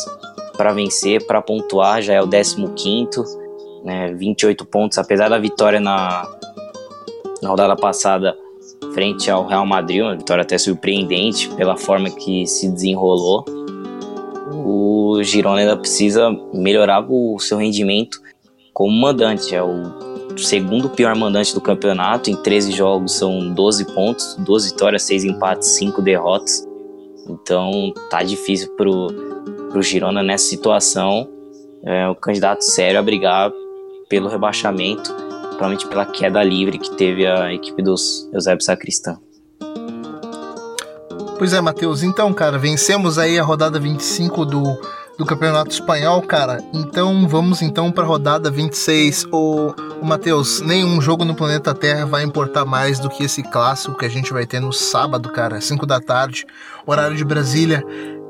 para 0.56 0.72
vencer, 0.72 1.26
para 1.26 1.40
pontuar, 1.40 2.02
já 2.02 2.14
é 2.14 2.22
o 2.22 2.28
15 2.28 3.38
né, 3.84 4.12
28 4.14 4.64
pontos, 4.66 4.98
apesar 4.98 5.28
da 5.28 5.38
vitória 5.38 5.78
na, 5.78 6.26
na 7.40 7.48
rodada 7.48 7.76
passada 7.76 8.36
frente 8.98 9.30
ao 9.30 9.46
Real 9.46 9.64
Madrid, 9.64 10.02
uma 10.02 10.16
vitória 10.16 10.42
até 10.42 10.58
surpreendente 10.58 11.48
pela 11.50 11.76
forma 11.76 12.10
que 12.10 12.44
se 12.48 12.68
desenrolou. 12.68 13.44
O 14.50 15.22
Girona 15.22 15.60
ainda 15.60 15.76
precisa 15.76 16.36
melhorar 16.52 17.06
o 17.08 17.38
seu 17.38 17.58
rendimento 17.58 18.20
como 18.74 18.90
mandante, 18.90 19.54
é 19.54 19.62
o 19.62 20.36
segundo 20.36 20.88
pior 20.88 21.14
mandante 21.14 21.54
do 21.54 21.60
campeonato, 21.60 22.28
em 22.28 22.34
13 22.34 22.72
jogos 22.72 23.12
são 23.12 23.54
12 23.54 23.84
pontos, 23.94 24.34
12 24.40 24.70
vitórias, 24.70 25.04
6 25.04 25.24
empates, 25.26 25.68
5 25.68 26.02
derrotas. 26.02 26.66
Então 27.28 27.92
tá 28.10 28.24
difícil 28.24 28.74
pro, 28.74 29.12
pro 29.70 29.80
Girona 29.80 30.24
nessa 30.24 30.46
situação. 30.46 31.28
É 31.84 32.08
o 32.08 32.16
candidato 32.16 32.62
sério 32.62 32.98
a 32.98 33.02
brigar 33.02 33.52
pelo 34.08 34.28
rebaixamento 34.28 35.27
provavelmente 35.58 35.88
pela 35.88 36.06
queda 36.06 36.42
livre 36.42 36.78
que 36.78 36.96
teve 36.96 37.26
a 37.26 37.52
equipe 37.52 37.82
dos 37.82 38.30
Eusébio 38.32 38.64
Sacristã. 38.64 39.18
Pois 41.36 41.52
é, 41.52 41.60
Matheus. 41.60 42.02
Então, 42.02 42.32
cara, 42.32 42.56
vencemos 42.58 43.18
aí 43.18 43.38
a 43.38 43.42
rodada 43.42 43.78
25 43.78 44.44
do, 44.44 44.80
do 45.18 45.26
Campeonato 45.26 45.70
Espanhol, 45.70 46.22
cara. 46.22 46.62
Então, 46.72 47.26
vamos 47.28 47.60
então 47.60 47.90
para 47.90 48.04
a 48.04 48.06
rodada 48.06 48.50
26. 48.50 49.26
O, 49.32 49.74
o 50.00 50.04
Matheus, 50.04 50.60
nenhum 50.60 51.00
jogo 51.00 51.24
no 51.24 51.34
planeta 51.34 51.74
Terra 51.74 52.06
vai 52.06 52.22
importar 52.22 52.64
mais 52.64 53.00
do 53.00 53.10
que 53.10 53.24
esse 53.24 53.42
clássico 53.42 53.96
que 53.96 54.06
a 54.06 54.10
gente 54.10 54.32
vai 54.32 54.46
ter 54.46 54.60
no 54.60 54.72
sábado, 54.72 55.28
cara, 55.30 55.60
5 55.60 55.84
da 55.84 56.00
tarde, 56.00 56.46
horário 56.86 57.16
de 57.16 57.24
Brasília. 57.24 57.84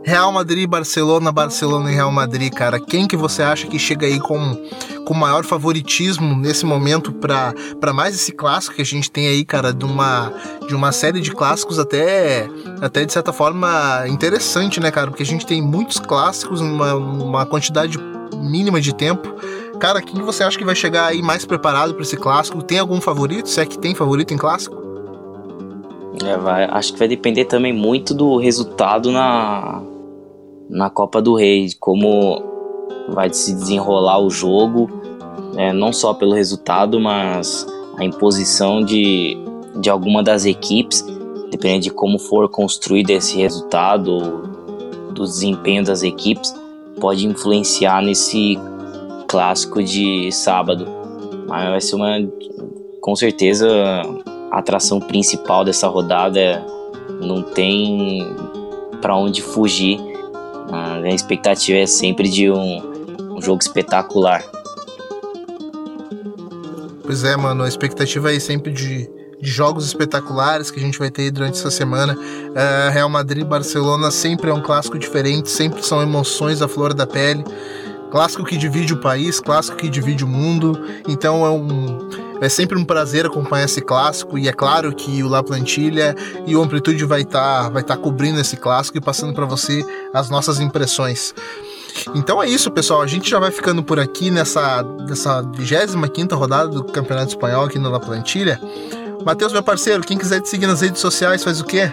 Real 0.05 0.33
Madrid, 0.33 0.69
Barcelona, 0.69 1.31
Barcelona 1.31 1.91
e 1.91 1.95
Real 1.95 2.11
Madrid, 2.11 2.53
cara. 2.53 2.81
Quem 2.81 3.07
que 3.07 3.17
você 3.17 3.43
acha 3.43 3.67
que 3.67 3.79
chega 3.79 4.07
aí 4.07 4.19
com, 4.19 4.57
com 5.05 5.15
maior 5.15 5.45
favoritismo 5.45 6.37
nesse 6.37 6.65
momento 6.65 7.13
para 7.13 7.93
mais 7.93 8.15
esse 8.15 8.33
clássico 8.33 8.77
que 8.77 8.83
a 8.83 8.87
gente 8.87 9.11
tem 9.11 9.29
aí, 9.29 9.45
cara, 9.45 9.73
de 9.73 9.85
uma, 9.85 10.33
de 10.67 10.75
uma 10.75 10.93
série 10.93 11.21
de 11.21 11.31
clássicos 11.33 11.79
até, 11.79 12.49
até 12.81 13.05
de 13.05 13.13
certa 13.13 13.33
forma 13.33 14.05
interessante, 14.09 14.81
né, 14.81 14.91
cara? 14.91 15.09
Porque 15.09 15.23
a 15.23 15.27
gente 15.27 15.45
tem 15.45 15.61
muitos 15.61 15.99
clássicos 15.99 16.61
numa 16.61 16.95
uma 16.95 17.47
quantidade 17.47 17.99
mínima 18.37 18.81
de 18.81 18.95
tempo. 18.95 19.35
Cara, 19.79 20.01
quem 20.01 20.23
você 20.23 20.43
acha 20.43 20.59
que 20.59 20.65
vai 20.65 20.75
chegar 20.75 21.07
aí 21.07 21.23
mais 21.23 21.45
preparado 21.45 21.95
para 21.95 22.03
esse 22.03 22.17
clássico? 22.17 22.63
Tem 22.63 22.79
algum 22.79 23.01
favorito? 23.01 23.49
Se 23.49 23.61
é 23.61 23.67
que 23.67 23.79
tem 23.79 23.95
favorito 23.95 24.33
em 24.33 24.39
clássico? 24.39 24.88
É, 26.25 26.37
vai, 26.37 26.65
acho 26.65 26.93
que 26.93 26.99
vai 26.99 27.09
depender 27.09 27.45
também 27.45 27.73
muito 27.73 28.15
do 28.15 28.37
resultado 28.37 29.11
na, 29.11 29.83
na 30.69 30.91
Copa 30.91 31.23
do 31.23 31.35
Rei, 31.35 31.69
como 31.79 32.43
vai 33.09 33.33
se 33.33 33.55
desenrolar 33.55 34.19
o 34.19 34.31
jogo, 34.31 34.91
né, 35.55 35.73
não 35.73 35.93
só 35.93 36.13
pelo 36.13 36.35
resultado, 36.35 37.01
mas 37.01 37.67
a 37.97 38.05
imposição 38.05 38.85
de, 38.85 39.37
de 39.81 39.89
alguma 39.89 40.23
das 40.23 40.45
equipes, 40.45 41.05
dependendo 41.51 41.85
de 41.85 41.91
como 41.91 42.19
for 42.19 42.49
construído 42.49 43.11
esse 43.11 43.37
resultado, 43.39 44.49
do 45.19 45.25
desempenho 45.25 45.85
das 45.85 46.03
equipes, 46.03 46.55
pode 47.01 47.27
influenciar 47.27 48.03
nesse 48.03 48.57
clássico 49.27 49.83
de 49.83 50.31
sábado. 50.31 50.87
Mas 51.47 51.69
vai 51.69 51.81
ser 51.81 51.97
uma, 51.97 52.29
com 53.01 53.17
certeza, 53.17 53.69
atração 54.59 55.01
principal 55.01 55.65
dessa 55.65 55.89
rodada. 55.89 56.65
Não 57.21 57.43
tem 57.43 58.35
para 59.01 59.17
onde 59.17 59.41
fugir 59.41 59.99
a 60.71 61.15
expectativa 61.15 61.79
é 61.79 61.87
sempre 61.87 62.29
de 62.29 62.51
um, 62.51 63.37
um 63.37 63.41
jogo 63.41 63.63
espetacular. 63.63 64.45
Pois 67.03 67.25
é, 67.25 67.37
mano, 67.37 67.65
a 67.65 67.69
expectativa 67.69 68.35
é 68.35 68.39
sempre 68.39 68.71
de, 68.71 69.11
de 69.41 69.51
jogos 69.51 69.87
espetaculares 69.87 70.71
que 70.71 70.79
a 70.79 70.83
gente 70.83 70.99
vai 70.99 71.11
ter 71.11 71.31
durante 71.31 71.59
essa 71.59 71.71
semana. 71.71 72.15
Uh, 72.15 72.93
Real 72.93 73.09
Madrid 73.09 73.45
Barcelona 73.45 74.11
sempre 74.11 74.51
é 74.51 74.55
um 74.55 74.61
clássico 74.61 74.99
diferente, 74.99 75.51
sempre 75.51 75.85
são 75.85 76.03
emoções 76.03 76.61
à 76.61 76.69
flor 76.69 76.93
da 76.93 77.07
pele. 77.07 77.45
Clássico 78.11 78.45
que 78.45 78.57
divide 78.57 78.93
o 78.93 78.99
país, 78.99 79.41
clássico 79.41 79.79
que 79.79 79.89
divide 79.89 80.25
o 80.25 80.29
mundo. 80.29 80.79
Então 81.09 81.47
é 81.47 81.51
um 81.51 82.28
é 82.41 82.49
sempre 82.49 82.79
um 82.79 82.85
prazer 82.85 83.27
acompanhar 83.27 83.65
esse 83.65 83.81
clássico 83.81 84.39
e 84.39 84.49
é 84.49 84.53
claro 84.53 84.95
que 84.95 85.23
o 85.23 85.29
La 85.29 85.43
Plantilha 85.43 86.15
e 86.47 86.55
o 86.55 86.63
Amplitude 86.63 87.05
vai 87.05 87.23
estar 87.23 87.65
tá, 87.65 87.69
vai 87.69 87.83
tá 87.83 87.97
cobrindo 87.97 88.41
esse 88.41 88.57
clássico 88.57 88.99
e 88.99 89.01
passando 89.01 89.35
para 89.35 89.45
você 89.45 89.85
as 90.13 90.31
nossas 90.31 90.61
impressões. 90.61 91.35
Então 92.15 92.43
é 92.43 92.49
isso, 92.49 92.71
pessoal. 92.71 93.03
A 93.03 93.07
gente 93.07 93.29
já 93.29 93.39
vai 93.39 93.51
ficando 93.51 93.83
por 93.83 93.99
aqui 93.99 94.31
nessa, 94.31 94.83
nessa 94.83 95.43
25 95.43 96.35
rodada 96.35 96.69
do 96.69 96.85
Campeonato 96.85 97.29
Espanhol 97.29 97.65
aqui 97.65 97.79
no 97.79 97.91
La 97.91 98.01
Plantilha. 98.01 98.61
Matheus, 99.25 99.53
meu 99.53 99.63
parceiro, 99.63 100.03
quem 100.03 100.17
quiser 100.17 100.41
te 100.41 100.49
seguir 100.49 100.67
nas 100.67 100.81
redes 100.81 101.01
sociais 101.01 101.43
faz 101.43 101.61
o 101.61 101.65
quê? 101.65 101.91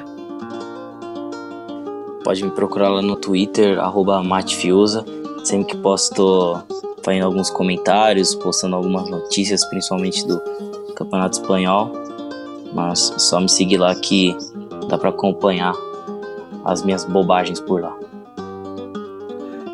Pode 2.24 2.44
me 2.44 2.52
procurar 2.52 2.90
lá 2.90 3.02
no 3.02 3.16
Twitter, 3.16 3.80
arroba. 3.80 4.22
Sempre 5.44 5.76
que 5.76 5.78
posto 5.78 6.58
fazendo 7.06 7.26
alguns 7.26 7.52
comentários, 7.52 8.34
postando 8.34 8.76
algumas 8.76 9.08
notícias, 9.08 9.64
principalmente 9.66 10.26
do 10.26 10.42
Campeonato 10.96 11.40
Espanhol. 11.40 11.92
Mas 12.74 13.14
só 13.18 13.40
me 13.40 13.48
seguir 13.48 13.78
lá 13.78 13.94
que 13.94 14.36
dá 14.90 14.98
para 14.98 15.10
acompanhar 15.10 15.74
as 16.66 16.84
minhas 16.84 17.06
bobagens 17.06 17.62
por 17.62 17.82
lá. 17.82 17.96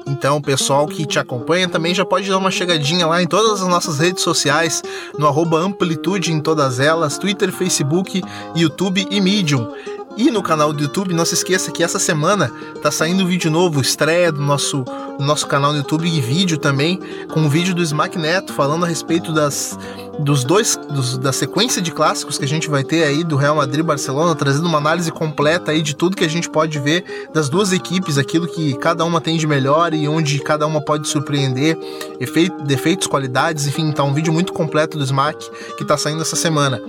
Então, 0.05 0.37
o 0.37 0.41
pessoal 0.41 0.85
que 0.85 1.05
te 1.05 1.17
acompanha 1.17 1.67
também 1.67 1.95
já 1.95 2.05
pode 2.05 2.29
dar 2.29 2.37
uma 2.37 2.51
chegadinha 2.51 3.07
lá 3.07 3.23
em 3.23 3.27
todas 3.27 3.61
as 3.61 3.67
nossas 3.67 3.97
redes 3.97 4.21
sociais, 4.21 4.83
no 5.17 5.27
Amplitude 5.55 6.31
em 6.31 6.39
todas 6.39 6.79
elas, 6.79 7.17
Twitter, 7.17 7.51
Facebook, 7.51 8.21
YouTube 8.55 9.07
e 9.09 9.19
Medium 9.19 9.71
e 10.17 10.29
no 10.29 10.41
canal 10.41 10.73
do 10.73 10.83
YouTube. 10.83 11.13
Não 11.13 11.25
se 11.25 11.33
esqueça 11.33 11.71
que 11.71 11.83
essa 11.83 11.99
semana 11.99 12.51
tá 12.81 12.91
saindo 12.91 13.23
um 13.23 13.27
vídeo 13.27 13.51
novo, 13.51 13.81
estreia 13.81 14.31
do 14.31 14.41
nosso, 14.41 14.83
do 15.17 15.23
nosso 15.23 15.47
canal 15.47 15.71
no 15.71 15.79
YouTube 15.79 16.07
e 16.07 16.21
vídeo 16.21 16.57
também, 16.57 16.99
com 17.31 17.41
um 17.41 17.49
vídeo 17.49 17.73
do 17.73 17.81
Smack 17.81 18.17
Neto 18.17 18.53
falando 18.53 18.85
a 18.85 18.87
respeito 18.87 19.31
das 19.31 19.77
dos 20.19 20.43
dois 20.43 20.75
dos, 20.89 21.17
da 21.17 21.31
sequência 21.31 21.81
de 21.81 21.91
clássicos 21.91 22.37
que 22.37 22.45
a 22.45 22.47
gente 22.47 22.69
vai 22.69 22.83
ter 22.83 23.03
aí 23.03 23.23
do 23.23 23.35
Real 23.35 23.55
Madrid 23.55 23.83
Barcelona, 23.83 24.35
trazendo 24.35 24.67
uma 24.67 24.77
análise 24.77 25.11
completa 25.11 25.71
aí 25.71 25.81
de 25.81 25.95
tudo 25.95 26.15
que 26.15 26.23
a 26.23 26.29
gente 26.29 26.49
pode 26.49 26.79
ver 26.79 27.29
das 27.33 27.49
duas 27.49 27.71
equipes, 27.71 28.17
aquilo 28.17 28.47
que 28.47 28.73
cada 28.75 29.03
uma 29.03 29.19
tem 29.19 29.37
de 29.37 29.47
melhor 29.47 29.93
e 29.93 30.07
onde 30.07 30.39
cada 30.39 30.67
uma 30.67 30.81
pode 30.81 31.07
surpreender, 31.07 31.77
efeito, 32.19 32.63
defeitos, 32.63 33.07
qualidades, 33.07 33.67
enfim, 33.67 33.91
tá 33.91 34.03
um 34.03 34.13
vídeo 34.13 34.31
muito 34.31 34.53
completo 34.53 34.97
do 34.97 35.03
Smack 35.03 35.49
que 35.77 35.85
tá 35.85 35.97
saindo 35.97 36.21
essa 36.21 36.35
semana. 36.35 36.81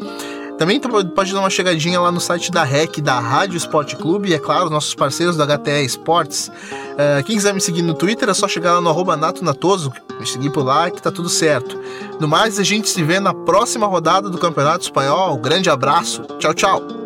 Também 0.59 0.81
pode 0.81 1.33
dar 1.33 1.41
uma 1.41 1.51
chegadinha 1.51 2.01
lá 2.01 2.13
no 2.13 2.21
site 2.21 2.51
da 2.51 2.63
REC, 2.63 3.01
da 3.01 3.19
Rádio 3.19 3.57
Esporte 3.57 3.97
Clube, 3.97 4.31
e 4.31 4.35
é 4.35 4.39
claro, 4.39 4.71
nossos 4.71 4.95
parceiros 4.95 5.37
da 5.37 5.45
HTE 5.45 5.85
Esportes. 5.85 6.49
Uh, 6.49 7.25
quem 7.25 7.37
quiser 7.37 7.53
me 7.53 7.61
seguir 7.61 7.83
no 7.83 7.95
Twitter 7.95 8.29
é 8.29 8.35
só 8.35 8.47
chegar 8.47 8.75
lá 8.75 8.81
no 8.81 8.89
arroba 8.89 9.17
Nato 9.17 9.45
Natoso, 9.45 9.93
me 10.21 10.27
seguir 10.27 10.51
por 10.51 10.65
lá 10.65 10.91
que 10.91 11.03
tá 11.03 11.11
tudo 11.11 11.29
certo. 11.29 11.79
No 12.21 12.29
mais, 12.29 12.59
a 12.61 12.63
gente 12.63 12.89
se 12.89 13.03
vê 13.03 13.19
na 13.19 13.35
próxima 13.35 13.87
rodada 13.87 14.31
do 14.31 14.39
Campeonato 14.39 14.85
Espanhol. 14.85 15.37
Grande 15.39 15.69
abraço. 15.69 16.23
Tchau, 16.39 16.55
tchau. 16.55 17.02